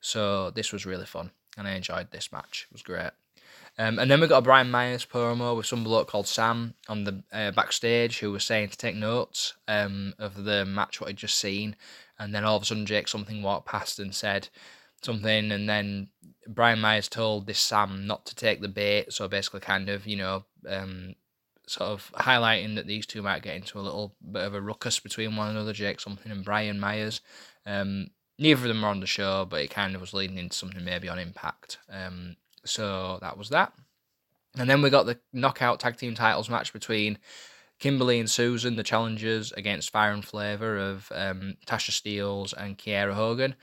So 0.00 0.50
this 0.50 0.72
was 0.72 0.86
really 0.86 1.06
fun, 1.06 1.32
and 1.58 1.66
I 1.66 1.72
enjoyed 1.72 2.12
this 2.12 2.30
match. 2.30 2.66
It 2.70 2.74
was 2.74 2.82
great. 2.82 3.10
Um, 3.78 3.98
and 3.98 4.10
then 4.10 4.20
we 4.20 4.26
got 4.26 4.38
a 4.38 4.42
Brian 4.42 4.70
Myers 4.70 5.04
promo 5.04 5.56
with 5.56 5.66
some 5.66 5.84
bloke 5.84 6.08
called 6.08 6.26
Sam 6.26 6.74
on 6.88 7.04
the 7.04 7.22
uh, 7.30 7.50
backstage 7.50 8.18
who 8.18 8.32
was 8.32 8.44
saying 8.44 8.70
to 8.70 8.76
take 8.78 8.96
notes 8.96 9.54
um, 9.68 10.14
of 10.18 10.44
the 10.44 10.64
match 10.64 11.00
what 11.00 11.08
he'd 11.08 11.18
just 11.18 11.38
seen, 11.38 11.76
and 12.18 12.34
then 12.34 12.44
all 12.44 12.56
of 12.56 12.62
a 12.62 12.66
sudden 12.66 12.86
Jake 12.86 13.08
something 13.08 13.42
walked 13.42 13.66
past 13.66 13.98
and 13.98 14.14
said 14.14 14.48
something, 15.02 15.52
and 15.52 15.68
then 15.68 16.08
Brian 16.48 16.80
Myers 16.80 17.08
told 17.08 17.46
this 17.46 17.60
Sam 17.60 18.06
not 18.06 18.24
to 18.26 18.34
take 18.34 18.62
the 18.62 18.68
bait, 18.68 19.12
so 19.12 19.28
basically 19.28 19.60
kind 19.60 19.90
of 19.90 20.06
you 20.06 20.16
know 20.16 20.44
um, 20.66 21.14
sort 21.66 21.90
of 21.90 22.10
highlighting 22.14 22.76
that 22.76 22.86
these 22.86 23.04
two 23.04 23.20
might 23.20 23.42
get 23.42 23.56
into 23.56 23.78
a 23.78 23.82
little 23.82 24.14
bit 24.32 24.42
of 24.42 24.54
a 24.54 24.60
ruckus 24.60 25.00
between 25.00 25.36
one 25.36 25.50
another, 25.50 25.74
Jake 25.74 26.00
something 26.00 26.32
and 26.32 26.44
Brian 26.44 26.80
Myers. 26.80 27.20
Um, 27.66 28.08
neither 28.38 28.62
of 28.62 28.68
them 28.68 28.80
were 28.80 28.88
on 28.88 29.00
the 29.00 29.06
show, 29.06 29.44
but 29.44 29.60
it 29.60 29.70
kind 29.70 29.94
of 29.94 30.00
was 30.00 30.14
leading 30.14 30.38
into 30.38 30.56
something 30.56 30.84
maybe 30.84 31.10
on 31.10 31.18
Impact. 31.18 31.78
So 32.66 33.18
that 33.20 33.38
was 33.38 33.48
that. 33.50 33.72
And 34.58 34.68
then 34.70 34.82
we 34.82 34.90
got 34.90 35.06
the 35.06 35.18
knockout 35.32 35.80
tag 35.80 35.96
team 35.96 36.14
titles 36.14 36.48
match 36.48 36.72
between 36.72 37.18
Kimberly 37.78 38.18
and 38.18 38.30
Susan, 38.30 38.76
the 38.76 38.82
challengers, 38.82 39.52
against 39.52 39.90
Fire 39.90 40.12
and 40.12 40.24
Flavor 40.24 40.78
of 40.78 41.12
um, 41.14 41.56
Tasha 41.66 41.90
Steelz 41.90 42.54
and 42.54 42.78
Kiera 42.78 43.12
Hogan. 43.12 43.54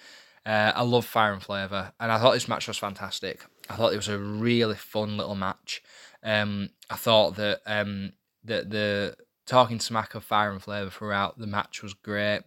Uh, 0.45 0.71
I 0.75 0.83
love 0.83 1.05
Fire 1.05 1.33
and 1.33 1.41
Flavor, 1.41 1.93
and 1.99 2.11
I 2.11 2.19
thought 2.19 2.33
this 2.33 2.49
match 2.49 2.67
was 2.67 2.77
fantastic. 2.77 3.43
I 3.69 3.75
thought 3.75 3.93
it 3.93 3.97
was 3.97 4.09
a 4.09 4.19
really 4.19 4.75
fun 4.75 5.17
little 5.17 5.35
match. 5.35 5.81
Um, 6.21 6.69
I 6.89 6.95
thought 6.95 7.37
that 7.37 7.61
um, 7.65 8.13
that 8.43 8.69
the 8.69 9.15
talking 9.45 9.79
smack 9.79 10.15
of 10.15 10.23
Fire 10.23 10.51
and 10.51 10.61
Flavor 10.61 10.89
throughout 10.89 11.37
the 11.37 11.47
match 11.47 11.81
was 11.81 11.93
great. 11.93 12.41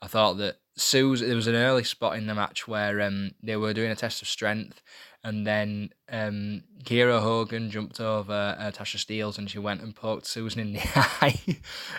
I 0.00 0.06
thought 0.06 0.38
that 0.38 0.56
Susan, 0.76 1.26
there 1.26 1.36
was 1.36 1.46
an 1.46 1.54
early 1.54 1.84
spot 1.84 2.16
in 2.16 2.26
the 2.26 2.34
match 2.34 2.66
where 2.66 3.00
um, 3.02 3.32
they 3.42 3.56
were 3.56 3.74
doing 3.74 3.90
a 3.90 3.96
test 3.96 4.22
of 4.22 4.28
strength, 4.28 4.80
and 5.22 5.46
then 5.46 5.90
um, 6.10 6.62
Kiera 6.84 7.20
Hogan 7.20 7.70
jumped 7.70 8.00
over 8.00 8.56
uh, 8.58 8.70
Tasha 8.70 8.96
Steelz 8.96 9.36
and 9.36 9.50
she 9.50 9.58
went 9.58 9.82
and 9.82 9.94
poked 9.94 10.26
Susan 10.26 10.60
in 10.60 10.72
the 10.74 10.80
eye. 11.20 11.38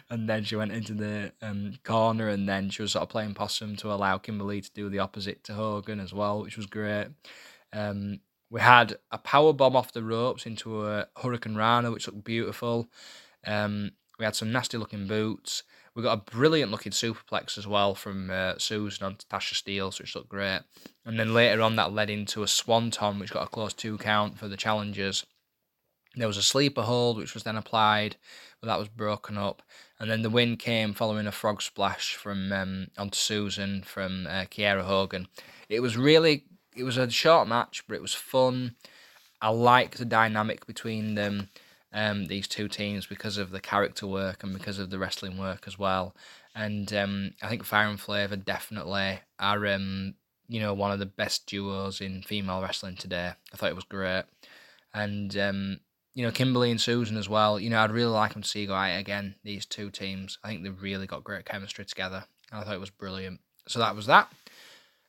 and 0.10 0.28
then 0.28 0.44
she 0.44 0.56
went 0.56 0.72
into 0.72 0.94
the 0.94 1.32
um, 1.42 1.74
corner 1.84 2.28
and 2.28 2.50
then 2.50 2.70
she 2.70 2.82
was 2.82 2.94
sort 2.94 3.04
of 3.04 3.10
playing 3.10 3.36
possum 3.36 3.76
to 3.78 3.92
allow 3.92 4.18
Kimberly 4.18 4.62
to 4.62 4.72
do 4.74 4.90
the 4.90 5.00
opposite 5.00 5.44
to 5.46 5.54
Hogan 5.54 6.00
as 6.00 6.14
well, 6.14 6.42
which 6.42 6.58
was 6.58 6.66
great. 6.66 7.10
Um, 7.72 8.22
we 8.50 8.60
had 8.60 8.98
a 9.12 9.18
power 9.20 9.54
bomb 9.54 9.76
off 9.76 9.94
the 9.94 10.04
ropes 10.04 10.46
into 10.46 10.86
a 10.86 11.08
hurricanrana, 11.18 11.94
which 11.94 12.08
looked 12.08 12.24
beautiful. 12.24 12.90
Um, 13.46 13.92
we 14.18 14.26
had 14.26 14.36
some 14.36 14.52
nasty 14.52 14.78
looking 14.78 15.08
boots. 15.08 15.64
We 15.96 16.04
got 16.04 16.18
a 16.18 16.32
brilliant 16.32 16.72
looking 16.72 16.94
superplex 16.94 17.58
as 17.58 17.68
well 17.68 17.96
from 17.96 18.30
uh, 18.30 18.54
Susan 18.58 19.06
on 19.06 19.16
Tasha 19.30 19.54
Steelz, 19.54 20.00
which 20.00 20.16
looked 20.16 20.30
great. 20.30 20.62
And 21.06 21.20
then 21.20 21.34
later 21.34 21.62
on, 21.62 21.76
that 21.76 21.92
led 21.92 22.10
into 22.10 22.44
a 22.44 22.48
swanton, 22.48 23.20
which 23.20 23.34
got 23.34 23.44
a 23.44 23.50
close 23.50 23.74
two 23.74 23.98
count 23.98 24.38
for 24.38 24.48
the 24.48 24.56
challengers. 24.56 25.26
There 26.16 26.28
was 26.28 26.38
a 26.38 26.44
sleeper 26.44 26.84
hold, 26.84 27.18
which 27.18 27.34
was 27.34 27.44
then 27.44 27.58
applied, 27.58 28.16
but 28.62 28.68
that 28.68 28.80
was 28.80 28.88
broken 28.88 29.38
up. 29.38 29.62
And 30.00 30.10
then 30.10 30.22
the 30.22 30.30
win 30.30 30.58
came 30.58 30.94
following 30.94 31.28
a 31.28 31.32
frog 31.32 31.62
splash 31.62 32.16
from 32.16 32.52
um, 32.52 32.88
onto 32.98 33.18
Susan 33.18 33.82
from 33.84 34.28
uh, 34.28 34.46
Kiera 34.46 34.84
Hogan. 34.84 35.28
It 35.70 35.82
was 35.82 35.98
really, 35.98 36.46
it 36.76 36.84
was 36.84 36.98
a 36.98 37.10
short 37.10 37.48
match, 37.48 37.84
but 37.88 37.96
it 37.96 38.02
was 38.02 38.14
fun. 38.14 38.76
I 39.42 39.50
like 39.50 39.98
the 39.98 40.06
dynamic 40.06 40.68
between 40.68 41.16
them 41.16 41.50
um, 41.94 42.26
these 42.26 42.48
two 42.48 42.68
teams 42.68 43.06
because 43.06 43.38
of 43.38 43.52
the 43.52 43.60
character 43.60 44.08
work 44.08 44.44
and 44.44 44.54
because 44.54 44.80
of 44.80 44.90
the 44.90 45.00
wrestling 45.00 45.38
work 45.38 45.66
as 45.68 45.78
well. 45.78 46.16
And 46.56 46.94
um, 46.94 47.34
I 47.42 47.50
think 47.50 47.64
Fire 47.64 47.88
and 47.88 48.00
Flavor 48.00 48.36
definitely 48.36 49.20
are, 49.40 49.68
um, 49.68 50.16
you 50.48 50.60
know, 50.60 50.74
one 50.74 50.92
of 50.92 51.00
the 51.00 51.06
best 51.06 51.48
duos 51.48 52.02
in 52.02 52.22
female 52.22 52.62
wrestling 52.62 52.96
today. 52.96 53.32
I 53.54 53.58
thought 53.58 53.70
it 53.70 53.76
was 53.76 53.86
great. 53.86 54.24
And, 54.94 55.38
um, 55.38 55.80
you 56.14 56.26
know, 56.26 56.32
Kimberly 56.32 56.72
and 56.72 56.82
Susan 56.82 57.16
as 57.16 57.30
well. 57.30 57.60
You 57.60 57.70
know, 57.70 57.80
I'd 57.80 57.92
really 57.92 58.12
like 58.12 58.34
them 58.34 58.42
to 58.42 58.48
see 58.48 58.66
go 58.66 58.74
out 58.74 59.00
again, 59.00 59.36
these 59.44 59.66
two 59.66 59.90
teams. 59.90 60.38
I 60.44 60.50
think 60.50 60.64
they've 60.64 60.82
really 60.82 61.08
got 61.08 61.24
great 61.24 61.46
chemistry 61.46 61.86
together. 61.86 62.26
And 62.52 62.60
I 62.60 62.64
thought 62.64 62.76
it 62.76 62.82
was 62.82 62.90
brilliant. 62.90 63.40
So 63.68 63.80
that 63.80 63.96
was 63.96 64.08
that. 64.08 64.32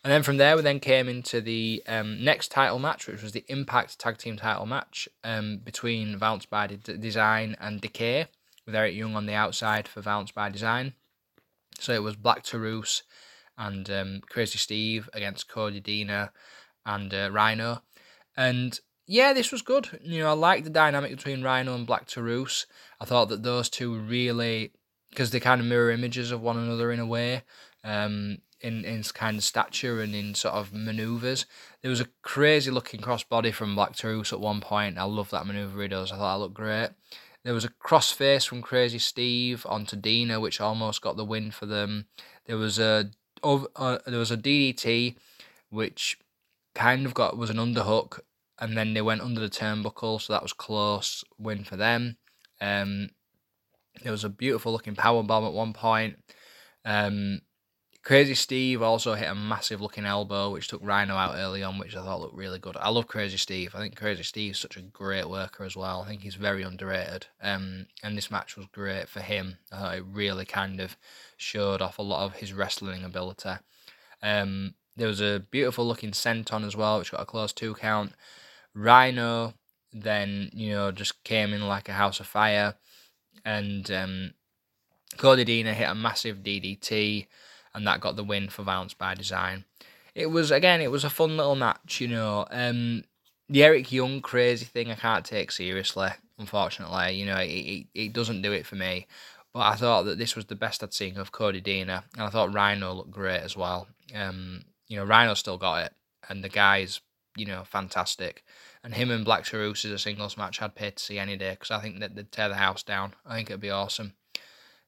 And 0.05 0.13
then 0.13 0.25
from 0.25 0.37
there, 0.37 0.57
we 0.57 0.63
then 0.63 0.81
came 0.81 1.09
into 1.09 1.41
the 1.41 1.83
um, 1.87 2.25
next 2.25 2.51
title 2.51 2.81
match, 2.81 3.07
which 3.07 3.23
was 3.23 3.33
the 3.33 3.45
Impact 3.49 3.99
Tag 3.99 4.19
Team 4.19 4.37
title 4.37 4.67
match 4.67 5.09
um, 5.23 5.59
between 5.59 6.19
Violence 6.19 6.45
by 6.45 6.67
Design 6.67 7.57
and 7.61 7.81
Decay, 7.81 8.27
with 8.67 8.75
Eric 8.75 8.97
Young 8.97 9.15
on 9.15 9.27
the 9.27 9.35
outside 9.35 9.87
for 9.87 10.01
Violence 10.01 10.33
by 10.33 10.49
Design. 10.49 10.95
So 11.79 11.93
it 11.93 12.03
was 12.03 12.17
Black 12.17 12.43
Taurus 12.43 13.05
and 13.57 13.89
um, 13.91 14.21
Crazy 14.29 14.59
Steve 14.59 15.09
against 15.13 15.49
Cody 15.49 15.81
Deaner 15.81 16.31
and 16.85 17.15
uh, 17.15 17.31
Rhino. 17.33 17.83
And 18.37 18.79
yeah, 19.07 19.33
this 19.33 19.53
was 19.53 19.63
good. 19.63 20.01
You 20.03 20.21
know, 20.21 20.31
I 20.31 20.33
liked 20.33 20.65
the 20.65 20.71
dynamic 20.71 21.11
between 21.11 21.43
Rhino 21.43 21.75
and 21.75 21.87
Black 21.87 22.07
Taurus. 22.07 22.67
I 23.01 23.05
thought 23.05 23.29
that 23.29 23.43
those 23.43 23.69
two 23.69 23.95
really, 23.99 24.73
because 25.11 25.31
they 25.31 25.41
kind 25.41 25.61
of 25.61 25.67
mirror 25.67 25.91
images 25.91 26.33
of 26.33 26.41
one 26.41 26.57
another 26.57 26.91
in 26.91 26.99
a 26.99 27.07
way. 27.07 27.43
Um, 27.85 28.39
in, 28.63 28.85
in 28.85 29.03
kind 29.03 29.37
of 29.37 29.45
stature 29.45 30.01
and 30.01 30.15
in 30.15 30.35
sort 30.35 30.55
of 30.55 30.73
maneuvers. 30.73 31.47
There 31.83 31.91
was 31.91 32.01
a 32.01 32.09
crazy 32.23 32.71
looking 32.71 33.01
crossbody 33.01 33.53
from 33.53 33.75
Black 33.75 33.97
Taurus 33.97 34.33
at 34.33 34.41
one 34.41 34.61
point. 34.61 34.99
I 34.99 35.05
love 35.05 35.31
that 35.31 35.47
maneuver 35.47 35.83
he 35.83 35.89
does. 35.89 36.13
I 36.13 36.17
thought 36.17 36.35
that 36.35 36.41
looked 36.41 36.55
great. 36.55 36.91
There 37.45 37.55
was 37.55 37.65
a 37.65 37.71
crossface 37.71 38.47
from 38.47 38.63
Crazy 38.63 39.01
Steve 39.01 39.67
onto 39.69 39.97
Deaner, 39.97 40.41
which 40.41 40.61
almost 40.61 41.03
got 41.03 41.17
the 41.17 41.25
win 41.25 41.51
for 41.51 41.67
them. 41.67 42.07
There 42.47 42.57
was 42.57 42.79
a 42.79 43.11
uh, 43.43 43.99
there 44.07 44.21
was 44.21 44.31
a 44.31 44.37
DDT, 44.37 45.17
which 45.69 46.19
kind 46.77 47.05
of 47.05 47.15
got 47.15 47.37
was 47.37 47.51
an 47.51 47.57
underhook, 47.57 48.21
and 48.61 48.77
then 48.77 48.95
they 48.95 49.03
went 49.03 49.23
under 49.23 49.41
the 49.41 49.49
turnbuckle, 49.49 50.21
so 50.21 50.33
that 50.33 50.43
was 50.43 50.53
close 50.53 51.25
win 51.37 51.65
for 51.65 51.77
them. 51.77 52.17
Um, 52.61 53.11
there 54.05 54.13
was 54.13 54.23
a 54.23 54.29
beautiful 54.29 54.71
looking 54.71 54.95
power 54.95 55.25
bomb 55.25 55.45
at 55.45 55.53
one 55.53 55.73
point. 55.73 56.23
Um, 56.85 57.41
Crazy 58.03 58.35
Steve 58.35 58.83
also 58.83 59.15
hit 59.15 59.31
a 59.31 59.35
massive 59.35 59.81
looking 59.81 60.05
elbow, 60.05 60.51
which 60.51 60.67
took 60.67 60.81
Rhino 60.83 61.15
out 61.15 61.37
early 61.37 61.63
on, 61.63 61.79
which 61.79 61.95
I 61.95 62.03
thought 62.03 62.21
looked 62.21 62.35
really 62.35 62.59
good. 62.59 62.77
I 62.77 62.89
love 62.89 63.07
Crazy 63.07 63.37
Steve. 63.37 63.77
I 63.77 63.79
think 63.79 63.95
Crazy 63.95 64.25
Steve's 64.25 64.59
such 64.59 64.77
a 64.77 64.83
great 64.83 65.29
worker 65.29 65.63
as 65.63 65.77
well. 65.77 66.03
I 66.03 66.09
think 66.09 66.23
he's 66.23 66.35
very 66.35 66.65
underrated. 66.65 67.27
Um, 67.41 67.87
and 68.03 68.19
this 68.19 68.29
match 68.31 68.57
was 68.57 68.67
great 68.73 69.09
for 69.09 69.21
him. 69.21 69.59
Thought 69.71 69.99
it 69.99 70.05
really 70.05 70.45
kind 70.45 70.81
of 70.81 70.97
showed 71.37 71.81
off 71.81 71.99
a 71.99 72.03
lot 72.03 72.25
of 72.25 72.35
his 72.35 72.53
wrestling 72.53 73.05
ability. 73.05 73.51
Um, 74.21 74.75
there 74.97 75.09
was 75.09 75.21
a 75.21 75.45
beautiful 75.53 75.87
looking 75.87 76.11
senton 76.11 76.67
as 76.67 76.75
well, 76.75 76.99
which 76.99 77.13
got 77.13 77.23
a 77.23 77.27
close 77.27 77.53
two 77.53 77.75
count. 77.75 78.15
Rhino 78.75 79.55
then, 79.93 80.51
you 80.53 80.71
know, 80.71 80.91
just 80.91 81.23
came 81.23 81.53
in 81.53 81.69
like 81.69 81.89
a 81.89 81.93
house 81.93 82.19
of 82.19 82.27
fire. 82.27 82.75
And 83.45 83.89
um, 83.93 84.35
Cody 85.19 85.45
Deaner 85.45 85.75
hit 85.75 85.89
a 85.89 85.95
massive 85.95 86.39
DDT 86.39 87.29
and 87.75 87.87
that 87.87 88.01
got 88.01 88.17
the 88.17 88.25
win 88.25 88.49
for 88.49 88.63
Violence 88.63 88.95
by 88.95 89.15
Design. 89.15 89.65
It 90.15 90.27
was 90.27 90.51
again, 90.51 90.81
it 90.81 90.91
was 90.91 91.05
a 91.05 91.11
fun 91.11 91.37
little 91.37 91.57
match, 91.57 92.01
you 92.01 92.09
know. 92.09 92.47
Um, 92.51 93.05
the 93.49 93.65
Eric 93.65 93.93
Young 93.93 94.21
crazy 94.21 94.65
thing 94.65 94.91
I 94.91 94.95
can't 94.95 95.25
take 95.25 95.51
seriously, 95.51 96.11
unfortunately. 96.39 97.15
You 97.15 97.27
know, 97.27 97.37
it, 97.37 97.47
it, 97.47 97.87
it 97.95 98.13
doesn't 98.13 98.43
do 98.43 98.53
it 98.53 98.67
for 98.67 98.77
me. 98.77 99.07
But 99.53 99.61
I 99.61 99.75
thought 99.75 100.05
that 100.05 100.19
this 100.19 100.35
was 100.35 100.47
the 100.47 100.55
best 100.55 100.83
I'd 100.83 100.95
seen 100.95 101.19
of 101.19 101.33
Cody 101.33 101.61
Deaner, 101.61 102.05
and 102.15 102.23
I 102.23 102.31
thought 102.31 102.55
Rhino 102.55 102.95
looked 102.95 103.11
great 103.11 103.41
as 103.41 103.57
well. 103.57 103.87
Um, 104.15 104.65
you 104.89 104.97
know, 104.97 105.05
Rhino 105.05 105.35
still 105.35 105.59
got 105.59 105.85
it, 105.85 105.93
and 106.29 106.43
the 106.43 106.49
guy's 106.49 107.01
you 107.37 107.47
know 107.47 107.63
fantastic. 107.65 108.45
And 108.85 108.95
him 108.95 109.11
and 109.11 109.25
Black 109.25 109.45
Taurus 109.45 109.85
is 109.85 109.93
a 109.93 109.99
singles 109.99 110.37
match 110.37 110.61
I'd 110.61 110.75
pay 110.75 110.91
to 110.91 111.03
see 111.03 111.19
any 111.19 111.37
day 111.37 111.51
because 111.51 111.71
I 111.71 111.81
think 111.81 112.01
that 112.01 112.17
they'd 112.17 112.33
tear 112.33 112.49
the 112.49 112.57
house 112.57 112.83
down. 112.83 113.15
I 113.25 113.37
think 113.37 113.51
it'd 113.51 113.61
be 113.61 113.71
awesome. 113.71 114.15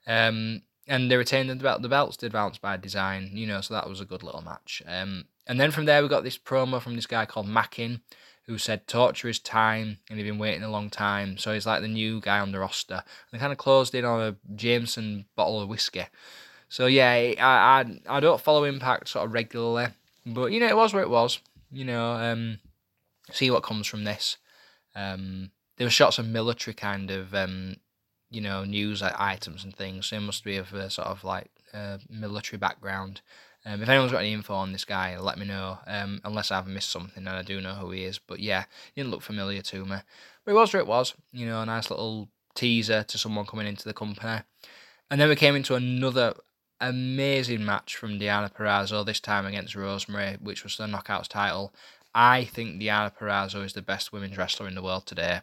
Um, 0.07 0.63
and 0.87 1.11
they 1.11 1.17
retained 1.17 1.51
the 1.51 1.57
belt. 1.57 1.83
The 1.83 1.89
belts 1.89 2.17
did 2.17 2.33
bounce 2.33 2.59
by 2.59 2.77
design, 2.77 3.31
you 3.33 3.47
know, 3.47 3.61
so 3.61 3.75
that 3.75 3.89
was 3.89 4.01
a 4.01 4.05
good 4.05 4.23
little 4.23 4.43
match. 4.43 4.83
Um, 4.87 5.25
and 5.47 5.61
then 5.61 5.71
from 5.71 5.85
there 5.85 6.03
we 6.03 6.09
got 6.09 6.25
this 6.25 6.39
promo 6.39 6.81
from 6.81 6.97
this 6.97 7.07
guy 7.07 7.27
called 7.27 7.49
Mackin, 7.49 8.01
who 8.47 8.59
said 8.59 8.87
torture 8.87 9.29
is 9.29 9.39
time, 9.39 9.99
and 10.09 10.19
he'd 10.19 10.25
been 10.25 10.39
waiting 10.39 10.63
a 10.63 10.71
long 10.71 10.91
time, 10.91 11.39
so 11.39 11.53
he's 11.53 11.67
like 11.67 11.81
the 11.81 11.89
new 11.89 12.21
guy 12.21 12.41
on 12.41 12.53
the 12.53 12.59
roster. 12.59 12.95
And 12.95 13.03
they 13.33 13.39
kind 13.39 13.53
of 13.53 13.59
closed 13.59 13.95
in 13.95 14.05
on 14.05 14.21
a 14.21 14.55
Jameson 14.55 15.27
bottle 15.35 15.61
of 15.61 15.69
whiskey. 15.69 16.07
So 16.69 16.87
yeah, 16.87 17.11
I 17.11 17.35
I, 17.39 18.01
I 18.17 18.21
don't 18.21 18.41
follow 18.41 18.65
Impact 18.65 19.09
sort 19.09 19.25
of 19.25 19.33
regularly, 19.33 19.93
but 20.27 20.53
you 20.53 20.61
know 20.61 20.69
it 20.69 20.77
was 20.77 20.93
where 20.93 21.03
it 21.03 21.11
was. 21.11 21.41
You 21.71 21.85
know, 21.85 22.13
um, 22.13 22.59
see 23.33 23.51
what 23.51 23.63
comes 23.63 23.87
from 23.87 24.05
this. 24.05 24.37
Um, 24.95 25.51
there 25.77 25.87
were 25.87 25.91
shots 25.91 26.19
of 26.19 26.27
military 26.27 26.75
kind 26.75 27.11
of 27.11 27.35
um, 27.35 27.77
you 28.35 28.41
know, 28.41 28.65
news 28.65 29.03
items 29.03 29.65
and 29.65 29.75
things. 29.75 30.07
So 30.07 30.19
he 30.19 30.25
must 30.25 30.45
be 30.45 30.57
of 30.57 30.73
a 30.75 30.91
sort 30.91 31.09
of 31.09 31.25
like 31.25 31.51
uh, 31.73 31.99
military 32.11 32.59
background. 32.59 33.21
Um, 33.65 33.83
if 33.83 33.89
anyone's 33.89 34.13
got 34.13 34.19
any 34.19 34.33
info 34.33 34.55
on 34.55 34.73
this 34.73 34.85
guy, 34.85 35.19
let 35.19 35.39
me 35.39 35.47
know. 35.47 35.79
Um, 35.87 36.21
unless 36.25 36.51
I've 36.51 36.67
missed 36.67 36.91
something 36.91 37.27
and 37.27 37.37
I 37.37 37.43
do 37.43 37.61
know 37.61 37.75
who 37.75 37.93
he 37.93 38.05
is. 38.05 38.19
But 38.19 38.41
yeah, 38.41 38.65
he 38.95 39.01
didn't 39.01 39.13
look 39.13 39.23
familiar 39.23 39.63
to 39.63 39.85
me. 39.85 39.97
But 40.45 40.53
it 40.53 40.55
was 40.55 40.75
it 40.75 40.87
was. 40.87 41.15
You 41.33 41.47
know, 41.47 41.63
a 41.63 41.67
nice 41.67 41.91
little 41.91 42.29
teaser 42.55 43.03
to 43.05 43.19
someone 43.19 43.47
coming 43.47 43.67
into 43.67 43.85
the 43.85 43.95
company. 43.95 44.43
And 45.11 45.21
then 45.21 45.29
we 45.29 45.37
came 45.37 45.55
into 45.55 45.75
another 45.75 46.35
amazing 46.81 47.65
match 47.65 47.97
from 47.97 48.19
Deonna 48.19 48.53
Purrazzo, 48.53 49.07
this 49.07 49.21
time 49.21 49.47
against 49.47 49.75
Rosemary, 49.75 50.37
which 50.41 50.65
was 50.65 50.77
the 50.77 50.85
Knockouts 50.85 51.29
title. 51.29 51.73
I 52.15 52.45
think 52.45 52.81
Deonna 52.81 53.13
Purrazzo 53.17 53.65
is 53.65 53.73
the 53.73 53.83
best 53.83 54.13
women's 54.13 54.37
wrestler 54.37 54.69
in 54.69 54.75
the 54.75 54.83
world 54.83 55.07
today. 55.07 55.41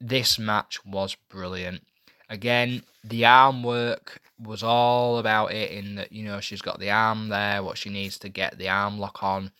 This 0.00 0.38
match 0.38 0.84
was 0.84 1.16
brilliant. 1.28 1.82
Again, 2.28 2.82
the 3.04 3.24
arm 3.24 3.62
work 3.62 4.20
was 4.38 4.62
all 4.62 5.18
about 5.18 5.52
it 5.52 5.70
in 5.70 5.94
that, 5.96 6.12
you 6.12 6.24
know, 6.24 6.40
she's 6.40 6.62
got 6.62 6.78
the 6.78 6.90
arm 6.90 7.28
there, 7.28 7.62
what 7.62 7.78
she 7.78 7.88
needs 7.88 8.18
to 8.18 8.28
get 8.28 8.58
the 8.58 8.68
arm 8.68 8.98
lock 8.98 9.22
on. 9.22 9.52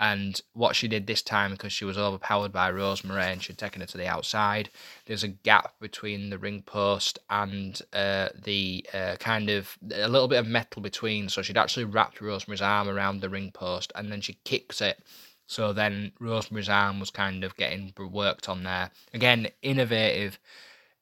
And 0.00 0.40
what 0.52 0.76
she 0.76 0.86
did 0.86 1.06
this 1.06 1.22
time, 1.22 1.50
because 1.52 1.72
she 1.72 1.84
was 1.84 1.98
overpowered 1.98 2.52
by 2.52 2.70
Rosemary 2.70 3.24
and 3.24 3.42
she'd 3.42 3.58
taken 3.58 3.80
her 3.80 3.86
to 3.88 3.98
the 3.98 4.06
outside, 4.06 4.70
there's 5.06 5.24
a 5.24 5.28
gap 5.28 5.74
between 5.80 6.30
the 6.30 6.38
ring 6.38 6.62
post 6.62 7.18
and 7.28 7.80
uh, 7.92 8.28
the 8.44 8.86
uh, 8.94 9.16
kind 9.18 9.50
of 9.50 9.76
a 9.92 10.06
little 10.08 10.28
bit 10.28 10.38
of 10.38 10.46
metal 10.46 10.82
between. 10.82 11.28
So 11.28 11.42
she'd 11.42 11.58
actually 11.58 11.84
wrapped 11.84 12.20
Rosemary's 12.20 12.62
arm 12.62 12.88
around 12.88 13.20
the 13.20 13.28
ring 13.28 13.50
post 13.50 13.90
and 13.96 14.12
then 14.12 14.20
she 14.20 14.38
kicks 14.44 14.80
it. 14.80 15.02
So 15.48 15.72
then 15.72 16.12
Rosemary's 16.20 16.68
arm 16.68 17.00
was 17.00 17.10
kind 17.10 17.42
of 17.42 17.56
getting 17.56 17.92
worked 17.98 18.48
on 18.48 18.62
there. 18.62 18.90
Again, 19.14 19.48
innovative, 19.62 20.38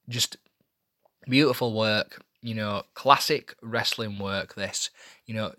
just 0.08 0.38
beautiful 1.28 1.72
work, 1.72 2.22
you 2.42 2.54
know, 2.54 2.82
classic 2.94 3.54
wrestling 3.62 4.18
work. 4.18 4.54
This, 4.54 4.90
you 5.26 5.34
know, 5.34 5.52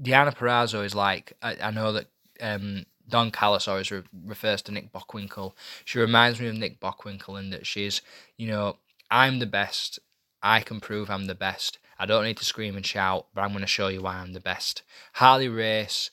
Deonna 0.00 0.34
Purrazzo 0.34 0.84
is 0.84 0.94
like 0.94 1.32
I, 1.42 1.56
I 1.62 1.70
know 1.70 1.92
that 1.92 2.06
um, 2.40 2.86
Don 3.08 3.30
Callis 3.30 3.68
always 3.68 3.90
re- 3.90 4.02
refers 4.24 4.62
to 4.62 4.72
Nick 4.72 4.92
Bockwinkel. 4.92 5.52
She 5.84 5.98
reminds 5.98 6.40
me 6.40 6.48
of 6.48 6.56
Nick 6.56 6.80
Bockwinkel 6.80 7.38
in 7.38 7.50
that 7.50 7.66
she's, 7.66 8.00
you 8.36 8.48
know, 8.48 8.76
I'm 9.10 9.38
the 9.38 9.46
best. 9.46 9.98
I 10.42 10.60
can 10.60 10.80
prove 10.80 11.10
I'm 11.10 11.26
the 11.26 11.34
best. 11.34 11.78
I 11.98 12.06
don't 12.06 12.24
need 12.24 12.38
to 12.38 12.44
scream 12.44 12.76
and 12.76 12.86
shout, 12.86 13.26
but 13.34 13.42
I'm 13.42 13.50
going 13.50 13.60
to 13.60 13.66
show 13.66 13.88
you 13.88 14.00
why 14.00 14.16
I'm 14.16 14.32
the 14.32 14.40
best. 14.40 14.82
Harley 15.14 15.48
Race, 15.48 16.10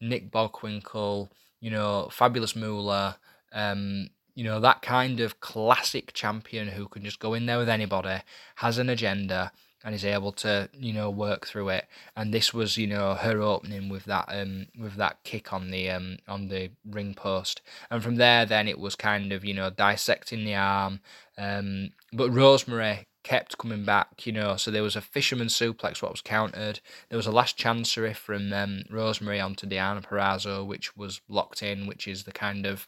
Nick 0.00 0.32
Bockwinkel, 0.32 1.28
you 1.60 1.70
know, 1.70 2.08
Fabulous 2.10 2.56
Moolah, 2.56 3.18
um, 3.52 4.08
you 4.38 4.44
know, 4.44 4.60
that 4.60 4.82
kind 4.82 5.18
of 5.18 5.40
classic 5.40 6.12
champion 6.12 6.68
who 6.68 6.86
can 6.86 7.02
just 7.02 7.18
go 7.18 7.34
in 7.34 7.46
there 7.46 7.58
with 7.58 7.68
anybody, 7.68 8.20
has 8.54 8.78
an 8.78 8.88
agenda, 8.88 9.50
and 9.84 9.96
is 9.96 10.04
able 10.04 10.30
to, 10.30 10.68
you 10.72 10.92
know, 10.92 11.10
work 11.10 11.44
through 11.44 11.70
it. 11.70 11.86
And 12.14 12.32
this 12.32 12.54
was, 12.54 12.76
you 12.76 12.86
know, 12.86 13.14
her 13.14 13.42
opening 13.42 13.88
with 13.88 14.04
that 14.04 14.26
um 14.28 14.68
with 14.78 14.94
that 14.94 15.24
kick 15.24 15.52
on 15.52 15.72
the 15.72 15.90
um 15.90 16.18
on 16.28 16.46
the 16.46 16.70
ring 16.88 17.14
post. 17.14 17.62
And 17.90 18.00
from 18.00 18.14
there 18.14 18.46
then 18.46 18.68
it 18.68 18.78
was 18.78 18.94
kind 18.94 19.32
of, 19.32 19.44
you 19.44 19.54
know, 19.54 19.70
dissecting 19.70 20.44
the 20.44 20.54
arm. 20.54 21.00
Um 21.36 21.90
but 22.12 22.30
Rosemary 22.30 23.08
kept 23.24 23.58
coming 23.58 23.84
back, 23.84 24.24
you 24.24 24.32
know. 24.32 24.54
So 24.54 24.70
there 24.70 24.84
was 24.84 24.94
a 24.94 25.00
fisherman 25.00 25.48
suplex, 25.48 26.00
what 26.00 26.12
was 26.12 26.20
countered. 26.20 26.78
There 27.08 27.16
was 27.16 27.26
a 27.26 27.32
last 27.32 27.56
chancery 27.56 28.14
from 28.14 28.52
um, 28.52 28.84
Rosemary 28.88 29.40
onto 29.40 29.66
Deonna 29.66 30.04
Purrazzo, 30.04 30.64
which 30.64 30.96
was 30.96 31.20
locked 31.28 31.60
in, 31.60 31.88
which 31.88 32.06
is 32.06 32.22
the 32.22 32.32
kind 32.32 32.64
of 32.64 32.86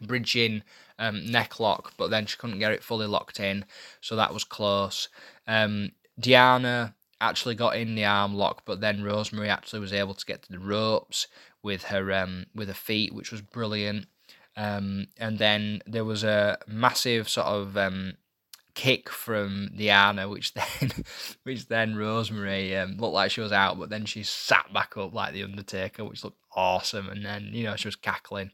bridging 0.00 0.62
um, 0.98 1.30
neck 1.30 1.60
lock, 1.60 1.92
but 1.96 2.10
then 2.10 2.26
she 2.26 2.36
couldn't 2.36 2.58
get 2.58 2.72
it 2.72 2.82
fully 2.82 3.06
locked 3.06 3.40
in, 3.40 3.64
so 4.00 4.16
that 4.16 4.32
was 4.34 4.44
close. 4.44 5.08
Um, 5.46 5.92
Deonna 6.20 6.94
actually 7.20 7.54
got 7.54 7.76
in 7.76 7.94
the 7.94 8.04
arm 8.04 8.34
lock, 8.34 8.62
but 8.64 8.80
then 8.80 9.02
Rosemary 9.02 9.48
actually 9.48 9.80
was 9.80 9.92
able 9.92 10.14
to 10.14 10.26
get 10.26 10.42
to 10.42 10.52
the 10.52 10.58
ropes 10.58 11.26
with 11.62 11.84
her 11.84 12.12
um, 12.12 12.46
with 12.54 12.68
her 12.68 12.74
feet, 12.74 13.14
which 13.14 13.32
was 13.32 13.42
brilliant. 13.42 14.06
Um, 14.56 15.08
and 15.18 15.38
then 15.38 15.82
there 15.86 16.04
was 16.04 16.24
a 16.24 16.58
massive 16.66 17.28
sort 17.28 17.46
of 17.46 17.76
um, 17.76 18.14
kick 18.74 19.10
from 19.10 19.70
Deonna, 19.76 20.30
which 20.30 20.54
then 20.80 20.92
which 21.42 21.68
then 21.68 21.96
Rosemary 21.96 22.76
um, 22.76 22.96
looked 22.96 23.14
like 23.14 23.30
she 23.32 23.40
was 23.40 23.52
out, 23.52 23.78
but 23.78 23.90
then 23.90 24.04
she 24.04 24.22
sat 24.22 24.72
back 24.72 24.96
up 24.96 25.12
like 25.12 25.32
the 25.32 25.42
Undertaker, 25.42 26.04
which 26.04 26.22
looked 26.22 26.40
awesome. 26.54 27.08
And 27.08 27.24
then 27.24 27.50
you 27.52 27.64
know 27.64 27.76
she 27.76 27.88
was 27.88 27.96
cackling. 27.96 28.52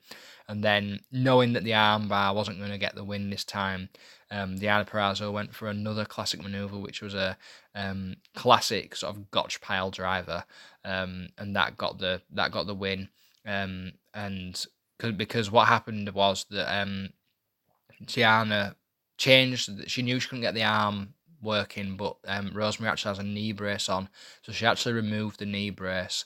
And 0.49 0.63
then 0.63 1.01
knowing 1.11 1.53
that 1.53 1.65
the 1.65 1.71
armbar 1.71 2.35
wasn't 2.35 2.59
going 2.59 2.71
to 2.71 2.79
get 2.79 2.95
the 2.95 3.05
win 3.05 3.31
this 3.31 3.45
time, 3.45 3.89
um, 4.31 4.59
Deonna 4.59 4.89
Purrazzo 4.89 5.33
went 5.33 5.55
for 5.55 5.69
another 5.69 6.05
classic 6.05 6.43
maneuver, 6.43 6.79
which 6.79 7.03
was 7.03 7.15
a 7.15 7.37
um, 7.75 8.17
classic 8.35 8.97
sort 8.97 9.15
of 9.15 9.31
gotch 9.31 9.61
pile 9.61 9.91
driver, 9.91 10.45
um, 10.85 11.29
and 11.39 11.55
that 11.55 11.77
got 11.77 11.99
the 11.99 12.23
that 12.33 12.51
got 12.51 12.67
the 12.67 12.75
win. 12.75 13.09
Um, 13.47 13.93
and 14.15 14.65
because 14.99 15.51
what 15.51 15.69
happened 15.69 16.09
was 16.11 16.47
that 16.51 16.73
um, 16.83 17.11
Deonna 18.05 18.75
changed. 19.19 19.89
She 19.91 20.03
knew 20.03 20.19
she 20.19 20.29
couldn't 20.29 20.43
get 20.43 20.55
the 20.55 20.65
arm 20.65 21.15
working, 21.43 21.97
but 21.97 22.17
um, 22.27 22.53
Rosemary 22.55 22.91
actually 22.91 23.11
has 23.11 23.19
a 23.19 23.25
knee 23.25 23.53
brace 23.53 23.89
on, 23.89 24.09
so 24.43 24.53
she 24.53 24.65
actually 24.65 24.95
removed 24.95 25.39
the 25.39 25.47
knee 25.47 25.71
brace 25.71 26.25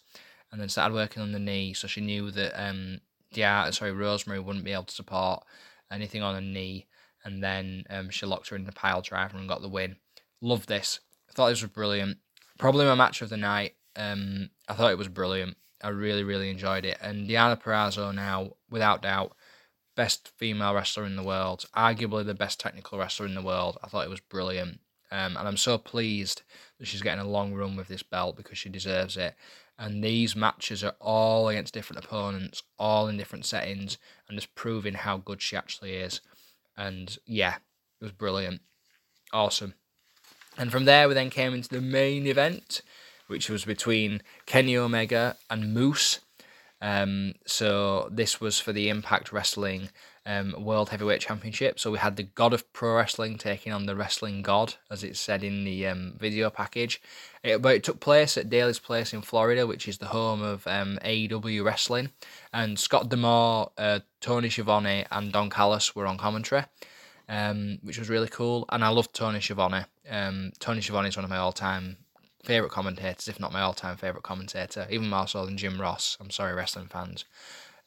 and 0.53 0.61
then 0.61 0.69
started 0.69 0.95
working 0.95 1.23
on 1.23 1.33
the 1.33 1.39
knee. 1.39 1.75
So 1.75 1.89
she 1.89 2.01
knew 2.01 2.31
that 2.31 2.53
um, 2.55 3.01
yeah, 3.37 3.71
sorry, 3.71 3.93
Rosemary 3.93 4.41
wouldn't 4.41 4.65
be 4.65 4.73
able 4.73 4.85
to 4.85 4.95
support 4.95 5.45
anything 5.91 6.23
on 6.23 6.35
her 6.35 6.41
knee, 6.41 6.87
and 7.25 7.43
then 7.43 7.85
um, 7.91 8.11
she 8.11 8.27
locked 8.27 8.49
her 8.49 8.57
in 8.57 8.65
the 8.65 8.73
pile 8.73 9.03
driver 9.03 9.37
and 9.37 9.49
got 9.49 9.63
the 9.63 9.69
win. 9.69 9.97
Love 10.41 10.67
this. 10.67 11.01
I 11.29 11.33
thought 11.33 11.49
this 11.49 11.63
was 11.63 11.71
brilliant. 11.71 12.19
Probably 12.59 12.85
my 12.85 12.95
match 12.95 13.23
of 13.23 13.29
the 13.29 13.37
night. 13.37 13.75
Um, 13.97 14.51
I 14.69 14.75
thought 14.75 14.93
it 14.93 14.99
was 14.99 15.09
brilliant. 15.09 15.57
I 15.83 15.89
really, 15.89 16.25
really 16.25 16.51
enjoyed 16.51 16.85
it. 16.85 16.99
And 17.01 17.29
Deonna 17.29 17.61
Purrazzo 17.61 18.15
now, 18.15 18.53
without 18.71 19.03
doubt, 19.03 19.37
best 19.95 20.29
female 20.37 20.75
wrestler 20.75 21.05
in 21.05 21.17
the 21.17 21.23
world, 21.23 21.67
arguably 21.77 22.25
the 22.25 22.35
best 22.35 22.61
technical 22.61 22.99
wrestler 22.99 23.27
in 23.27 23.35
the 23.35 23.43
world. 23.43 23.79
I 23.83 23.89
thought 23.89 24.07
it 24.07 24.11
was 24.11 24.21
brilliant. 24.21 24.81
Um, 25.11 25.37
and 25.37 25.47
I'm 25.49 25.57
so 25.57 25.79
pleased 25.79 26.43
that 26.79 26.87
she's 26.87 27.03
getting 27.03 27.25
a 27.25 27.29
long 27.29 27.55
run 27.55 27.77
with 27.77 27.89
this 27.89 28.03
belt 28.03 28.37
because 28.37 28.59
she 28.59 28.69
deserves 28.69 29.17
it. 29.17 29.35
And 29.79 30.03
these 30.03 30.35
matches 30.35 30.83
are 30.83 30.95
all 31.01 31.49
against 31.49 31.75
different 31.75 32.05
opponents, 32.05 32.63
all 32.79 33.09
in 33.09 33.19
different 33.19 33.45
settings, 33.45 33.99
and 34.29 34.39
just 34.39 34.55
proving 34.55 34.95
how 34.95 35.19
good 35.19 35.43
she 35.43 35.57
actually 35.57 35.95
is. 35.95 36.21
And 36.77 37.17
yeah, 37.27 37.57
it 38.01 38.05
was 38.05 38.13
brilliant. 38.13 38.63
Awesome. 39.33 39.75
And 40.57 40.73
from 40.73 40.87
there, 40.87 41.09
we 41.09 41.15
then 41.15 41.31
came 41.31 41.53
into 41.53 41.69
the 41.69 41.83
main 41.83 42.27
event, 42.27 42.81
which 43.27 43.51
was 43.51 43.65
between 43.65 44.23
Kenny 44.47 44.77
Omega 44.77 45.37
and 45.51 45.75
Moose. 45.75 46.21
Um, 46.81 47.35
so 47.47 48.09
this 48.11 48.41
was 48.41 48.59
for 48.59 48.73
the 48.73 48.89
Impact 48.89 49.33
Wrestling 49.33 49.91
um, 50.27 50.55
World 50.59 50.91
Heavyweight 50.91 51.21
Championship. 51.21 51.79
So 51.79 51.91
we 51.91 51.99
had 51.99 52.17
the 52.17 52.25
God 52.25 52.53
of 52.53 52.71
Pro 52.73 52.97
Wrestling 52.97 53.39
taking 53.39 53.73
on 53.73 53.87
the 53.87 53.95
Wrestling 53.95 54.43
God, 54.43 54.75
as 54.91 55.05
it 55.05 55.17
said 55.17 55.45
in 55.45 55.65
the 55.65 55.87
um, 55.87 56.15
video 56.19 56.51
package. 56.51 57.01
It, 57.45 57.63
but 57.63 57.77
it 57.77 57.85
took 57.85 58.01
place 58.01 58.37
at 58.37 58.51
Daily's 58.51 58.81
Place 58.81 59.13
in 59.13 59.23
Florida, 59.23 59.67
which 59.67 59.87
is 59.87 59.99
the 59.99 60.07
home 60.07 60.43
of 60.43 60.67
um, 60.67 60.99
AEW 61.05 61.65
Wrestling. 61.65 62.11
And 62.53 62.79
Scott 62.79 63.09
D'Amore, 63.09 63.71
uh, 63.79 64.01
Tony 64.21 64.51
Schiavone, 64.51 65.07
and 65.11 65.33
Don 65.33 65.49
Callis 65.49 65.95
were 65.95 66.07
on 66.07 66.19
commentary, 66.19 66.65
um, 67.29 67.79
which 67.83 67.99
was 67.99 68.11
really 68.11 68.29
cool. 68.29 68.65
And 68.71 68.85
I 68.85 68.89
love 68.89 69.13
Tony 69.13 69.41
Schiavone. 69.41 69.85
Um, 70.11 70.53
Tony 70.59 70.81
Schiavone 70.81 71.09
is 71.09 71.17
one 71.17 71.25
of 71.25 71.31
my 71.31 71.39
all-time 71.39 71.99
favorite 72.43 72.71
commentators, 72.71 73.29
if 73.29 73.39
not 73.39 73.53
my 73.53 73.61
all-time 73.61 73.97
favorite 73.97 74.23
commentator, 74.23 74.87
even 74.91 75.09
more 75.09 75.27
so 75.27 75.45
than 75.47 75.57
Jim 75.57 75.81
Ross. 75.81 76.17
I'm 76.21 76.31
sorry, 76.31 76.53
wrestling 76.53 76.87
fans. 76.87 77.25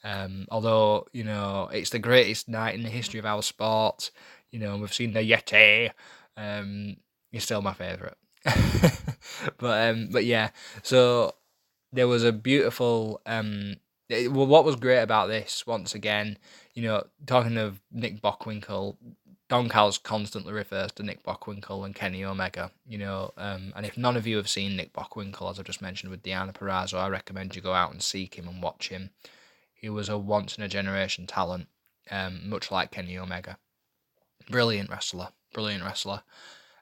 Um, 0.04 0.48
although 0.50 1.08
you 1.14 1.24
know 1.24 1.70
it's 1.72 1.90
the 1.90 2.00
greatest 2.00 2.48
night 2.48 2.76
in 2.76 2.84
the 2.84 2.90
history 2.90 3.20
of 3.20 3.26
our 3.26 3.42
sport. 3.42 4.12
You 4.52 4.60
know 4.60 4.78
we've 4.78 4.94
seen 4.94 5.14
the 5.14 5.20
Yeti. 5.20 5.92
Um, 6.38 6.98
he's 7.32 7.44
still 7.44 7.62
my 7.62 7.74
favorite. 7.74 8.18
but 9.58 9.90
um, 9.90 10.10
but 10.12 10.26
yeah, 10.26 10.50
so 10.84 11.36
there 11.92 12.08
was 12.08 12.24
a 12.24 12.32
beautiful 12.32 13.22
um. 13.26 13.76
It, 14.08 14.32
well, 14.32 14.48
what 14.48 14.66
was 14.66 14.76
great 14.76 15.04
about 15.04 15.28
this, 15.28 15.68
once 15.68 15.94
again, 15.94 16.40
you 16.74 16.82
know, 16.82 17.04
talking 17.28 17.58
of 17.58 17.80
Nick 17.92 18.24
Bockwinkel, 18.24 18.98
Don 19.50 19.68
Callis 19.68 19.98
constantly 19.98 20.54
refers 20.54 20.92
to 20.94 21.04
Nick 21.04 21.24
Bockwinkel 21.24 21.84
and 21.84 21.96
Kenny 21.96 22.24
Omega, 22.24 22.72
you 22.88 23.00
know, 23.00 23.34
um, 23.36 23.74
and 23.76 23.86
if 23.86 23.98
none 23.98 24.16
of 24.16 24.28
you 24.28 24.38
have 24.38 24.48
seen 24.48 24.76
Nick 24.76 24.94
Bockwinkel, 24.94 25.50
as 25.50 25.60
I've 25.60 25.66
just 25.66 25.82
mentioned 25.82 26.12
with 26.12 26.22
Deonna 26.22 26.54
Purrazzo, 26.54 27.00
I 27.00 27.08
recommend 27.08 27.56
you 27.56 27.62
go 27.62 27.74
out 27.74 27.92
and 27.92 28.02
seek 28.02 28.36
him 28.36 28.48
and 28.48 28.62
watch 28.62 28.90
him. 28.90 29.10
He 29.80 29.89
was 29.89 30.10
a 30.10 30.18
once 30.18 30.58
in 30.58 30.63
a 30.63 30.68
generation 30.68 31.26
talent, 31.26 31.68
um, 32.12 32.50
much 32.50 32.72
like 32.72 32.92
Kenny 32.92 33.18
Omega. 33.18 33.58
Brilliant 34.50 34.89
wrestler, 34.89 35.30
brilliant 35.54 35.84
wrestler. 35.84 36.24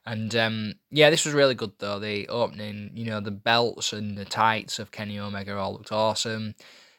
And 0.05 0.33
um, 0.35 0.73
yeah, 0.89 1.09
this 1.09 1.25
was 1.25 1.33
really 1.33 1.53
good 1.53 1.73
though. 1.79 1.99
The 1.99 2.27
opening, 2.29 2.91
you 2.93 3.05
know, 3.05 3.19
the 3.19 3.29
belts 3.29 3.91
and 3.91 4.17
the 4.17 4.25
tights 4.25 4.79
of 4.79 4.91
Kenny 4.91 5.19
Omega 5.19 5.57
all 5.57 5.73
looked 5.73 5.91
awesome. 5.91 6.55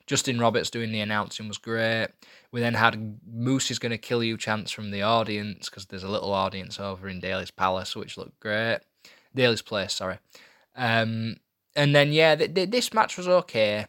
Justin 0.06 0.38
Roberts 0.38 0.70
doing 0.70 0.92
the 0.92 1.00
announcing 1.00 1.48
was 1.48 1.58
great. 1.58 2.08
We 2.52 2.60
then 2.60 2.74
had 2.74 3.18
Moose 3.30 3.70
is 3.70 3.78
going 3.78 3.90
to 3.92 3.98
kill 3.98 4.22
you 4.22 4.38
chants 4.38 4.70
from 4.70 4.90
the 4.90 5.02
audience 5.02 5.68
because 5.68 5.86
there's 5.86 6.02
a 6.02 6.08
little 6.08 6.32
audience 6.32 6.78
over 6.78 7.08
in 7.08 7.20
Daily's 7.20 7.50
Palace, 7.50 7.96
which 7.96 8.16
looked 8.16 8.40
great. 8.40 8.80
Daily's 9.34 9.62
Place, 9.62 9.94
sorry. 9.94 10.18
Um, 10.74 11.36
and 11.74 11.94
then 11.94 12.12
yeah, 12.12 12.36
th- 12.36 12.54
th- 12.54 12.70
this 12.70 12.94
match 12.94 13.16
was 13.16 13.28
okay. 13.28 13.86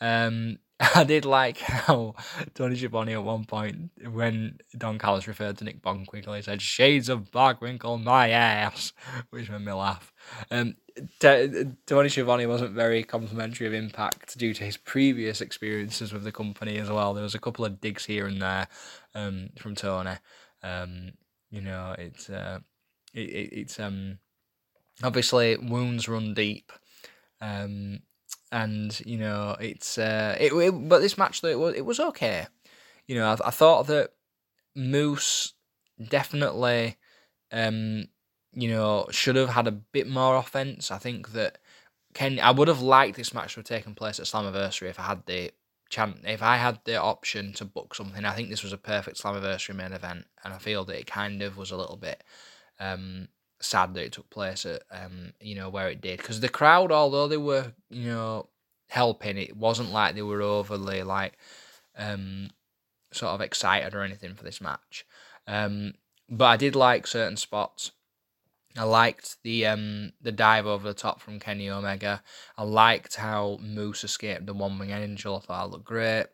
Um, 0.00 0.58
I 0.94 1.04
did 1.04 1.24
like 1.24 1.58
how 1.58 2.14
Tony 2.54 2.76
Schiavone 2.76 3.14
at 3.14 3.24
one 3.24 3.44
point, 3.44 3.90
when 4.10 4.58
Don 4.76 4.98
Callis 4.98 5.26
referred 5.26 5.56
to 5.58 5.64
Nick 5.64 5.80
Bockwinkel, 5.80 6.36
he 6.36 6.42
said, 6.42 6.60
Shades 6.60 7.08
of 7.08 7.30
Bockwinkel, 7.30 8.02
my 8.02 8.28
ass, 8.30 8.92
which 9.30 9.48
made 9.48 9.64
me 9.64 9.72
laugh. 9.72 10.12
Um, 10.50 10.76
T- 11.18 11.64
Tony 11.86 12.08
Schiavone 12.10 12.46
wasn't 12.46 12.74
very 12.74 13.02
complimentary 13.04 13.66
of 13.66 13.72
Impact 13.72 14.36
due 14.36 14.52
to 14.52 14.64
his 14.64 14.76
previous 14.76 15.40
experiences 15.40 16.12
with 16.12 16.24
the 16.24 16.32
company 16.32 16.76
as 16.78 16.90
well. 16.90 17.14
There 17.14 17.22
was 17.22 17.34
a 17.34 17.40
couple 17.40 17.64
of 17.64 17.80
digs 17.80 18.04
here 18.04 18.26
and 18.26 18.40
there 18.40 18.68
um, 19.14 19.50
from 19.58 19.74
Tony. 19.74 20.16
Um, 20.62 21.12
you 21.50 21.62
know, 21.62 21.94
it's 21.98 22.28
uh, 22.28 22.58
it, 23.14 23.28
it, 23.28 23.52
it's 23.52 23.80
um, 23.80 24.18
obviously 25.02 25.56
wounds 25.56 26.08
run 26.08 26.34
deep. 26.34 26.72
Um, 27.40 28.00
and 28.52 29.00
you 29.04 29.18
know 29.18 29.56
it's 29.60 29.98
uh, 29.98 30.36
it, 30.40 30.52
it, 30.52 30.88
but 30.88 31.00
this 31.00 31.18
match 31.18 31.40
though 31.40 31.48
it 31.48 31.58
was 31.58 31.74
it 31.74 31.84
was 31.84 32.00
okay. 32.00 32.46
You 33.06 33.16
know, 33.16 33.26
I, 33.26 33.48
I 33.48 33.50
thought 33.50 33.86
that 33.86 34.10
Moose 34.74 35.54
definitely, 36.08 36.96
um, 37.52 38.06
you 38.52 38.68
know, 38.68 39.06
should 39.10 39.36
have 39.36 39.50
had 39.50 39.66
a 39.66 39.72
bit 39.72 40.08
more 40.08 40.36
offense. 40.36 40.90
I 40.90 40.98
think 40.98 41.32
that 41.32 41.58
Ken, 42.14 42.40
I 42.40 42.50
would 42.50 42.68
have 42.68 42.82
liked 42.82 43.16
this 43.16 43.34
match 43.34 43.54
to 43.54 43.60
have 43.60 43.66
taken 43.66 43.94
place 43.94 44.18
at 44.18 44.26
Slammiversary 44.26 44.90
if 44.90 44.98
I 44.98 45.04
had 45.04 45.26
the 45.26 45.52
chance, 45.88 46.18
if 46.24 46.42
I 46.42 46.56
had 46.56 46.80
the 46.84 46.96
option 46.96 47.52
to 47.54 47.64
book 47.64 47.94
something. 47.94 48.24
I 48.24 48.34
think 48.34 48.48
this 48.48 48.62
was 48.62 48.72
a 48.72 48.78
perfect 48.78 49.22
Slammiversary 49.22 49.76
main 49.76 49.92
event, 49.92 50.26
and 50.44 50.52
I 50.52 50.58
feel 50.58 50.84
that 50.84 50.98
it 50.98 51.06
kind 51.06 51.42
of 51.42 51.56
was 51.56 51.70
a 51.70 51.76
little 51.76 51.96
bit. 51.96 52.24
Um, 52.80 53.28
sad 53.60 53.94
that 53.94 54.04
it 54.04 54.12
took 54.12 54.28
place 54.30 54.66
at 54.66 54.82
um 54.90 55.32
you 55.40 55.54
know 55.54 55.68
where 55.68 55.88
it 55.88 56.00
did. 56.00 56.18
Because 56.18 56.40
the 56.40 56.48
crowd 56.48 56.92
although 56.92 57.28
they 57.28 57.36
were 57.36 57.72
you 57.90 58.08
know 58.08 58.48
helping 58.88 59.36
it 59.36 59.56
wasn't 59.56 59.92
like 59.92 60.14
they 60.14 60.22
were 60.22 60.42
overly 60.42 61.02
like 61.02 61.36
um 61.96 62.50
sort 63.12 63.32
of 63.32 63.40
excited 63.40 63.94
or 63.94 64.02
anything 64.02 64.34
for 64.34 64.44
this 64.44 64.60
match. 64.60 65.06
Um 65.46 65.94
but 66.28 66.46
I 66.46 66.56
did 66.56 66.74
like 66.74 67.06
certain 67.06 67.36
spots. 67.36 67.92
I 68.76 68.84
liked 68.84 69.36
the 69.42 69.66
um 69.66 70.12
the 70.20 70.32
dive 70.32 70.66
over 70.66 70.86
the 70.86 70.94
top 70.94 71.20
from 71.20 71.40
Kenny 71.40 71.70
Omega. 71.70 72.22
I 72.58 72.64
liked 72.64 73.16
how 73.16 73.58
Moose 73.62 74.04
escaped 74.04 74.46
the 74.46 74.54
one 74.54 74.78
wing 74.78 74.90
angel. 74.90 75.36
I 75.36 75.40
thought 75.40 75.66
it 75.66 75.70
looked 75.70 75.84
great 75.84 76.26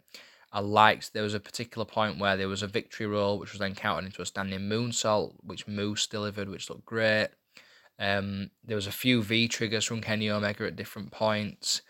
I 0.53 0.61
liked 0.61 1.13
there 1.13 1.23
was 1.23 1.35
a 1.35 1.41
particular 1.41 1.87
point 1.87 2.19
where 2.19 2.37
there 2.37 2.49
was 2.49 2.63
a 2.63 2.67
victory 2.67 3.07
roll, 3.07 3.39
which 3.39 3.53
was 3.53 3.59
then 3.59 3.75
counted 3.75 4.07
into 4.07 4.21
a 4.21 4.27
standing 4.27 4.61
moonsault, 4.61 5.35
which 5.43 5.67
Moose 5.67 6.07
delivered, 6.07 6.49
which 6.49 6.69
looked 6.69 6.85
great. 6.85 7.29
Um, 7.99 8.51
there 8.63 8.77
was 8.77 8.87
a 8.87 8.93
few 8.93 9.23
V 9.23 9.49
triggers 9.49 9.85
from 9.85 10.03
Kenny 10.03 10.29
Omega 10.29 10.67
at 10.67 10.77
different 10.77 11.11
points. 11.11 11.81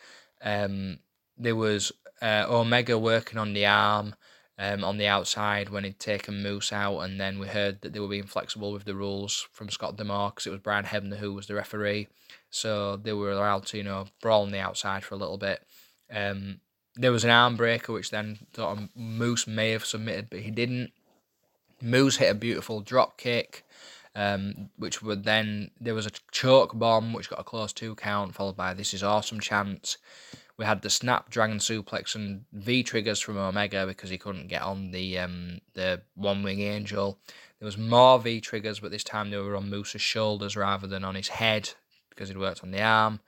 Um, 0.43 0.99
there 1.37 1.57
was 1.57 1.91
uh, 2.21 2.47
Omega 2.49 2.99
working 2.99 3.39
on 3.39 3.53
the 3.53 3.67
arm 3.67 4.15
um, 4.59 4.85
on 4.85 4.97
the 4.97 5.07
outside 5.07 5.71
when 5.71 5.83
he'd 5.83 5.99
taken 5.99 6.43
Moose 6.43 6.73
out, 6.73 7.01
and 7.01 7.19
then 7.19 7.41
we 7.41 7.49
heard 7.49 7.81
that 7.81 7.93
they 7.93 8.01
were 8.01 8.09
being 8.09 8.27
flexible 8.27 8.73
with 8.73 8.85
the 8.85 8.95
rules 8.95 9.49
from 9.51 9.71
Scott 9.71 9.97
D'Amore 9.97 10.31
because 10.31 10.47
it 10.47 10.51
was 10.51 10.61
Brian 10.61 10.85
Hebner 10.85 11.17
who 11.17 11.33
was 11.33 11.49
the 11.49 11.55
referee, 11.55 12.09
so 12.51 12.97
they 12.97 13.13
were 13.13 13.33
allowed 13.33 13.67
to 13.67 13.79
you 13.79 13.83
know 13.83 14.07
brawl 14.21 14.43
on 14.43 14.53
the 14.53 14.61
outside 14.61 15.03
for 15.03 15.15
a 15.15 15.19
little 15.19 15.39
bit. 15.39 15.65
Um, 16.13 16.61
there 16.97 17.13
was 17.13 17.25
an 17.25 17.31
arm 17.31 17.57
breaker 17.57 17.93
which 17.93 18.11
then 18.11 18.39
sort 18.55 18.79
Moose 18.95 19.47
may 19.47 19.71
have 19.71 19.85
submitted, 19.85 20.29
but 20.31 20.41
he 20.41 20.51
didn't. 20.51 20.93
Moose 21.81 22.17
hit 22.17 22.31
a 22.31 22.35
beautiful 22.35 22.81
drop 22.81 23.19
kick, 23.19 23.67
um, 24.15 24.71
which 24.77 25.03
would 25.03 25.25
then 25.25 25.71
there 25.81 25.95
was 25.95 26.07
a 26.07 26.13
choke 26.31 26.79
bomb 26.79 27.13
which 27.13 27.31
got 27.31 27.41
a 27.41 27.45
close 27.45 27.73
two 27.73 27.95
count, 27.95 28.35
followed 28.35 28.57
by 28.57 28.75
this 28.75 28.95
is 28.95 29.03
awesome 29.03 29.41
chance. 29.41 29.99
We 30.59 30.67
had 30.67 30.83
the 30.83 30.91
snapdragon 30.91 31.59
suplex 31.59 32.15
and 32.15 32.45
V 32.53 32.83
triggers 32.83 33.21
from 33.21 33.39
Omega 33.39 33.87
because 33.87 34.11
he 34.11 34.19
couldn't 34.19 34.49
get 34.49 34.63
on 34.63 34.91
the 34.91 35.19
um, 35.19 35.61
the 35.75 36.03
one 36.15 36.43
wing 36.43 36.61
angel. 36.61 37.19
There 37.59 37.67
was 37.67 37.79
more 37.79 38.19
V 38.19 38.41
triggers, 38.41 38.81
but 38.81 38.91
this 38.91 39.05
time 39.05 39.31
they 39.31 39.39
were 39.39 39.57
on 39.57 39.71
Moose's 39.71 40.03
shoulders 40.03 40.57
rather 40.57 40.87
than 40.87 41.05
on 41.05 41.15
his 41.15 41.29
head 41.29 41.71
because 42.11 42.29
he'd 42.29 42.39
worked 42.39 42.63
on 42.63 42.71
the 42.71 42.83
arm. 42.83 43.21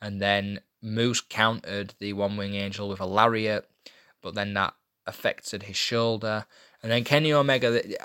And 0.00 0.20
then 0.20 0.60
Moose 0.82 1.20
countered 1.20 1.94
the 1.98 2.12
one 2.12 2.36
wing 2.36 2.54
angel 2.54 2.88
with 2.88 3.00
a 3.00 3.06
lariat, 3.06 3.68
but 4.22 4.34
then 4.34 4.54
that 4.54 4.74
affected 5.06 5.64
his 5.64 5.76
shoulder. 5.76 6.46
And 6.82 6.92
then 6.92 7.04
Kenny 7.04 7.32
Omega, 7.32 7.70
the, 7.70 7.98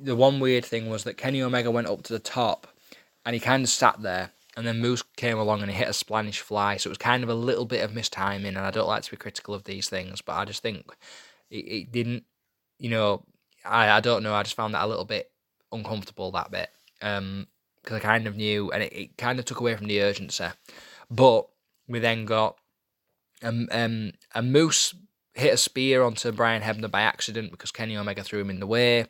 the 0.00 0.16
one 0.16 0.40
weird 0.40 0.64
thing 0.64 0.90
was 0.90 1.04
that 1.04 1.16
Kenny 1.16 1.40
Omega 1.40 1.70
went 1.70 1.86
up 1.86 2.02
to 2.04 2.12
the 2.12 2.18
top 2.18 2.66
and 3.24 3.34
he 3.34 3.40
kind 3.40 3.62
of 3.62 3.70
sat 3.70 4.02
there. 4.02 4.32
And 4.56 4.66
then 4.66 4.80
Moose 4.80 5.04
came 5.16 5.38
along 5.38 5.62
and 5.62 5.70
he 5.70 5.76
hit 5.76 5.88
a 5.88 5.92
Spanish 5.92 6.40
fly. 6.40 6.76
So 6.76 6.88
it 6.88 6.90
was 6.90 6.98
kind 6.98 7.22
of 7.22 7.28
a 7.28 7.34
little 7.34 7.64
bit 7.64 7.84
of 7.84 7.92
mistiming. 7.92 8.48
And 8.48 8.58
I 8.58 8.72
don't 8.72 8.88
like 8.88 9.04
to 9.04 9.10
be 9.10 9.16
critical 9.16 9.54
of 9.54 9.64
these 9.64 9.88
things, 9.88 10.20
but 10.20 10.34
I 10.34 10.44
just 10.44 10.62
think 10.62 10.84
it, 11.48 11.56
it 11.56 11.92
didn't, 11.92 12.24
you 12.78 12.90
know, 12.90 13.24
I, 13.64 13.90
I 13.90 14.00
don't 14.00 14.22
know. 14.22 14.34
I 14.34 14.42
just 14.42 14.56
found 14.56 14.74
that 14.74 14.84
a 14.84 14.88
little 14.88 15.04
bit 15.04 15.30
uncomfortable, 15.70 16.32
that 16.32 16.50
bit. 16.50 16.70
Um, 17.00 17.46
because 17.82 17.98
I 17.98 18.00
kind 18.00 18.26
of 18.26 18.36
knew, 18.36 18.70
and 18.72 18.82
it, 18.82 18.92
it 18.92 19.16
kind 19.16 19.38
of 19.38 19.44
took 19.44 19.60
away 19.60 19.74
from 19.76 19.86
the 19.86 20.02
urgency. 20.02 20.44
But 21.08 21.46
we 21.88 21.98
then 21.98 22.24
got 22.24 22.56
um, 23.42 23.68
um, 23.70 24.12
a 24.34 24.42
moose 24.42 24.94
hit 25.34 25.54
a 25.54 25.56
spear 25.56 26.02
onto 26.02 26.32
Brian 26.32 26.62
Hebner 26.62 26.90
by 26.90 27.02
accident 27.02 27.50
because 27.50 27.70
Kenny 27.70 27.96
Omega 27.96 28.24
threw 28.24 28.40
him 28.40 28.50
in 28.50 28.60
the 28.60 28.66
way. 28.66 29.06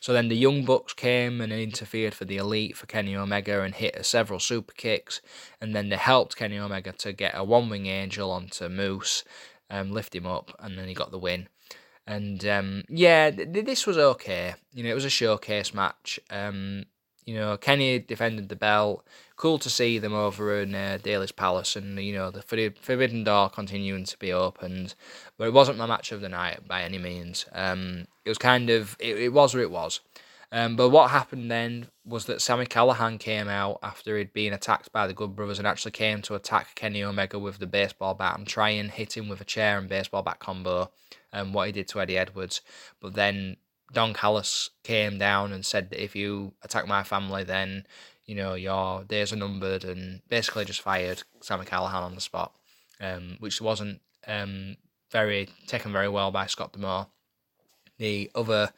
So 0.00 0.12
then 0.12 0.28
the 0.28 0.36
Young 0.36 0.64
Bucks 0.64 0.92
came 0.92 1.40
and 1.40 1.52
interfered 1.52 2.14
for 2.14 2.24
the 2.24 2.36
Elite 2.36 2.76
for 2.76 2.86
Kenny 2.86 3.16
Omega 3.16 3.62
and 3.62 3.74
hit 3.74 4.04
several 4.06 4.38
super 4.38 4.72
kicks. 4.74 5.20
And 5.60 5.74
then 5.74 5.88
they 5.88 5.96
helped 5.96 6.36
Kenny 6.36 6.58
Omega 6.58 6.92
to 6.92 7.12
get 7.12 7.32
a 7.34 7.42
one 7.42 7.68
wing 7.68 7.86
angel 7.86 8.30
onto 8.30 8.68
Moose, 8.68 9.24
um, 9.70 9.90
lift 9.90 10.14
him 10.14 10.26
up, 10.26 10.52
and 10.60 10.78
then 10.78 10.86
he 10.86 10.94
got 10.94 11.10
the 11.10 11.18
win. 11.18 11.48
And 12.06 12.44
um, 12.46 12.84
yeah, 12.88 13.30
th- 13.30 13.66
this 13.66 13.86
was 13.86 13.98
okay. 13.98 14.54
You 14.72 14.84
know, 14.84 14.90
it 14.90 14.94
was 14.94 15.04
a 15.04 15.10
showcase 15.10 15.74
match. 15.74 16.18
Um, 16.30 16.84
you 17.28 17.34
know, 17.34 17.58
Kenny 17.58 17.98
defended 17.98 18.48
the 18.48 18.56
belt. 18.56 19.04
Cool 19.36 19.58
to 19.58 19.68
see 19.68 19.98
them 19.98 20.14
over 20.14 20.62
in 20.62 20.74
uh, 20.74 20.98
Palace, 21.36 21.76
and 21.76 21.98
you 21.98 22.14
know 22.14 22.30
the 22.30 22.40
Forbidden 22.40 23.22
Door 23.22 23.50
continuing 23.50 24.04
to 24.04 24.18
be 24.18 24.32
opened. 24.32 24.94
But 25.36 25.48
it 25.48 25.52
wasn't 25.52 25.76
my 25.76 25.84
match 25.84 26.10
of 26.10 26.22
the 26.22 26.30
night 26.30 26.66
by 26.66 26.82
any 26.82 26.96
means. 26.96 27.44
Um, 27.52 28.06
it 28.24 28.30
was 28.30 28.38
kind 28.38 28.70
of 28.70 28.96
it, 28.98 29.18
it 29.18 29.32
was 29.34 29.52
what 29.54 29.62
it 29.62 29.70
was. 29.70 30.00
Um, 30.50 30.76
but 30.76 30.88
what 30.88 31.10
happened 31.10 31.50
then 31.50 31.88
was 32.06 32.24
that 32.24 32.40
Sami 32.40 32.64
Callihan 32.64 33.20
came 33.20 33.48
out 33.48 33.78
after 33.82 34.16
he'd 34.16 34.32
been 34.32 34.54
attacked 34.54 34.90
by 34.92 35.06
the 35.06 35.12
Good 35.12 35.36
Brothers 35.36 35.58
and 35.58 35.68
actually 35.68 35.90
came 35.90 36.22
to 36.22 36.34
attack 36.34 36.74
Kenny 36.76 37.04
Omega 37.04 37.38
with 37.38 37.58
the 37.58 37.66
baseball 37.66 38.14
bat 38.14 38.38
and 38.38 38.46
try 38.46 38.70
and 38.70 38.90
hit 38.90 39.14
him 39.14 39.28
with 39.28 39.42
a 39.42 39.44
chair 39.44 39.76
and 39.76 39.86
baseball 39.86 40.22
bat 40.22 40.38
combo, 40.38 40.90
and 41.30 41.48
um, 41.48 41.52
what 41.52 41.66
he 41.66 41.72
did 41.72 41.88
to 41.88 42.00
Eddie 42.00 42.16
Edwards. 42.16 42.62
But 43.02 43.12
then 43.12 43.58
Don 43.92 44.12
Callis 44.12 44.70
came 44.82 45.18
down 45.18 45.52
and 45.52 45.64
said 45.64 45.90
that 45.90 46.02
if 46.02 46.14
you 46.14 46.52
attack 46.62 46.86
my 46.86 47.02
family, 47.02 47.44
then 47.44 47.86
you 48.26 48.34
know 48.34 48.54
your 48.54 49.04
days 49.04 49.32
are 49.32 49.36
numbered, 49.36 49.84
and 49.84 50.20
basically 50.28 50.64
just 50.64 50.80
fired 50.80 51.22
Sami 51.40 51.64
Callihan 51.64 52.02
on 52.02 52.14
the 52.14 52.20
spot, 52.20 52.54
um, 53.00 53.36
which 53.40 53.60
wasn't 53.60 54.00
um, 54.26 54.76
very 55.10 55.48
taken 55.66 55.92
very 55.92 56.08
well 56.08 56.30
by 56.30 56.46
Scott 56.46 56.72
D'Amore, 56.72 57.06
the 57.98 58.30
other 58.34 58.70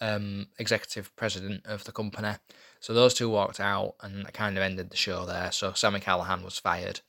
um, 0.00 0.48
executive 0.58 1.14
president 1.16 1.64
of 1.64 1.84
the 1.84 1.92
company. 1.92 2.34
So 2.80 2.92
those 2.92 3.14
two 3.14 3.28
walked 3.28 3.60
out, 3.60 3.94
and 4.02 4.26
that 4.26 4.34
kind 4.34 4.56
of 4.56 4.62
ended 4.62 4.90
the 4.90 4.96
show 4.96 5.24
there. 5.24 5.50
So 5.52 5.72
Sami 5.72 6.00
Callihan 6.00 6.44
was 6.44 6.58
fired 6.58 7.00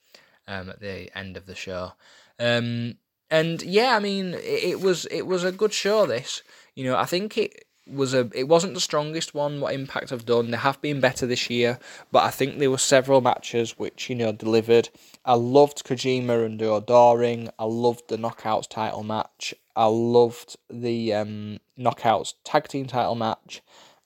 um, 0.48 0.70
at 0.70 0.80
the 0.80 1.16
end 1.18 1.38
of 1.38 1.46
the 1.46 1.56
show. 1.56 1.94
Um, 2.40 2.96
and 3.30 3.62
yeah, 3.62 3.96
I 3.96 4.00
mean, 4.00 4.36
it 4.36 4.80
was 4.80 5.06
it 5.08 5.28
was 5.28 5.44
a 5.44 5.52
good 5.52 5.74
show. 5.74 6.06
This 6.06 6.42
you 6.78 6.84
know, 6.84 6.96
I 6.96 7.06
think 7.06 7.40
it 7.40 7.66
was 7.88 8.14
a 8.14 8.30
it 8.36 8.48
wasn't 8.48 8.76
the 8.76 8.80
strongest 8.80 9.34
one 9.34 9.60
what 9.60 9.74
Impact 9.74 10.12
have 10.12 10.28
done. 10.28 10.52
They 10.52 10.58
have 10.58 10.80
been 10.80 11.00
better 11.00 11.26
this 11.26 11.50
year, 11.50 11.80
but 12.12 12.24
I 12.24 12.30
think 12.30 12.60
there 12.60 12.70
were 12.70 12.78
several 12.78 13.20
matches 13.20 13.80
which, 13.80 14.12
you 14.12 14.16
know, 14.16 14.32
delivered. 14.32 14.90
I 15.26 15.34
loved 15.34 15.86
Kojima 15.86 16.46
and 16.46 16.86
Doering. 16.86 17.50
I 17.58 17.64
loved 17.64 18.10
the 18.10 18.18
Knockouts 18.18 18.70
title 18.70 19.02
match. 19.02 19.56
I 19.76 19.86
loved 19.86 20.58
the 20.70 21.16
um, 21.16 21.60
Knockouts 21.80 22.36
tag 22.44 22.68
team 22.68 22.86
title 22.86 23.16
match. 23.16 23.64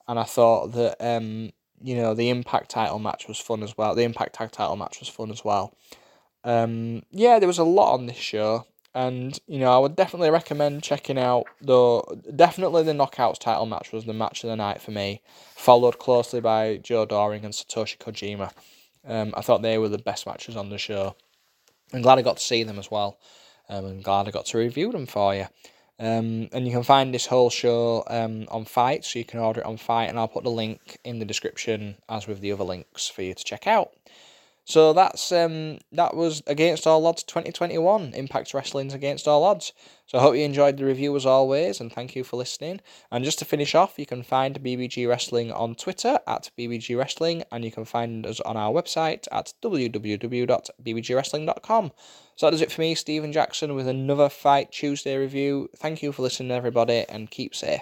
And 0.07 0.17
I 0.17 0.23
thought 0.23 0.71
that 0.71 0.95
um, 1.01 1.51
you 1.83 1.95
know, 1.95 2.13
the 2.13 2.29
Impact 2.29 2.71
title 2.71 2.99
match 2.99 3.27
was 3.27 3.37
fun 3.37 3.63
as 3.63 3.77
well. 3.77 3.95
The 3.95 4.03
Impact 4.03 4.35
tag 4.35 4.51
title 4.51 4.77
match 4.77 5.01
was 5.01 5.09
fun 5.09 5.29
as 5.29 5.43
well. 5.43 5.75
Um, 6.45 7.03
yeah, 7.11 7.37
there 7.37 7.47
was 7.47 7.59
a 7.59 7.65
lot 7.65 7.95
on 7.95 8.05
this 8.05 8.15
show 8.15 8.65
and 8.93 9.39
you 9.47 9.59
know 9.59 9.71
I 9.73 9.77
would 9.79 9.95
definitely 9.95 10.29
recommend 10.29 10.83
checking 10.83 11.17
out 11.17 11.45
the 11.61 12.01
definitely 12.35 12.83
the 12.83 12.93
knockouts 12.93 13.39
title 13.39 13.65
match 13.65 13.91
was 13.91 14.05
the 14.05 14.13
match 14.13 14.43
of 14.43 14.49
the 14.49 14.55
night 14.55 14.81
for 14.81 14.91
me, 14.91 15.21
followed 15.55 15.99
closely 15.99 16.41
by 16.41 16.77
Joe 16.77 17.05
Doering 17.05 17.45
and 17.45 17.53
Satoshi 17.53 17.97
Kojima. 17.97 18.51
Um, 19.05 19.33
I 19.35 19.41
thought 19.41 19.61
they 19.61 19.77
were 19.77 19.89
the 19.89 19.97
best 19.97 20.27
matches 20.27 20.55
on 20.55 20.69
the 20.69 20.77
show. 20.77 21.15
I'm 21.93 22.01
glad 22.01 22.19
I 22.19 22.21
got 22.21 22.37
to 22.37 22.43
see 22.43 22.63
them 22.63 22.79
as 22.79 22.91
well. 22.91 23.17
Um, 23.69 23.85
I'm 23.85 24.01
glad 24.01 24.27
I 24.27 24.31
got 24.31 24.45
to 24.47 24.57
review 24.57 24.91
them 24.91 25.05
for 25.05 25.33
you. 25.33 25.47
Um, 25.99 26.49
and 26.51 26.65
you 26.65 26.71
can 26.71 26.83
find 26.83 27.13
this 27.13 27.27
whole 27.27 27.51
show 27.51 28.03
um, 28.07 28.47
on 28.49 28.65
FITE, 28.65 29.05
so 29.05 29.19
you 29.19 29.25
can 29.25 29.39
order 29.39 29.61
it 29.61 29.67
on 29.67 29.77
FITE, 29.77 30.09
and 30.09 30.17
I'll 30.17 30.27
put 30.27 30.43
the 30.43 30.49
link 30.49 30.97
in 31.03 31.19
the 31.19 31.25
description 31.25 31.97
as 32.09 32.27
with 32.27 32.41
the 32.41 32.51
other 32.51 32.63
links 32.63 33.07
for 33.07 33.21
you 33.21 33.35
to 33.35 33.43
check 33.43 33.67
out. 33.67 33.91
So 34.71 34.93
that's 34.93 35.33
um 35.33 35.79
that 35.91 36.15
was 36.15 36.41
Against 36.47 36.87
All 36.87 37.05
Odds 37.05 37.23
2021, 37.23 38.13
Impact 38.13 38.53
Wrestling's 38.53 38.93
Against 38.93 39.27
All 39.27 39.43
Odds. 39.43 39.73
So 40.05 40.17
I 40.17 40.21
hope 40.21 40.35
you 40.35 40.45
enjoyed 40.45 40.77
the 40.77 40.85
review 40.85 41.13
as 41.17 41.25
always, 41.25 41.81
and 41.81 41.91
thank 41.91 42.15
you 42.15 42.23
for 42.23 42.37
listening. 42.37 42.79
And 43.11 43.25
just 43.25 43.39
to 43.39 43.45
finish 43.45 43.75
off, 43.75 43.99
you 43.99 44.05
can 44.05 44.23
find 44.23 44.63
BBG 44.63 45.09
Wrestling 45.09 45.51
on 45.51 45.75
Twitter 45.75 46.21
at 46.25 46.51
BBG 46.57 46.97
Wrestling, 46.97 47.43
and 47.51 47.65
you 47.65 47.71
can 47.71 47.83
find 47.83 48.25
us 48.25 48.39
on 48.39 48.55
our 48.55 48.71
website 48.71 49.27
at 49.29 49.53
www.bbgwrestling.com. 49.61 51.91
So 52.37 52.45
that 52.45 52.51
does 52.51 52.61
it 52.61 52.71
for 52.71 52.79
me, 52.79 52.95
Stephen 52.95 53.33
Jackson, 53.33 53.75
with 53.75 53.89
another 53.89 54.29
Fight 54.29 54.71
Tuesday 54.71 55.17
review. 55.17 55.69
Thank 55.75 56.01
you 56.01 56.13
for 56.13 56.21
listening, 56.21 56.51
everybody, 56.51 57.03
and 57.09 57.29
keep 57.29 57.53
safe. 57.53 57.81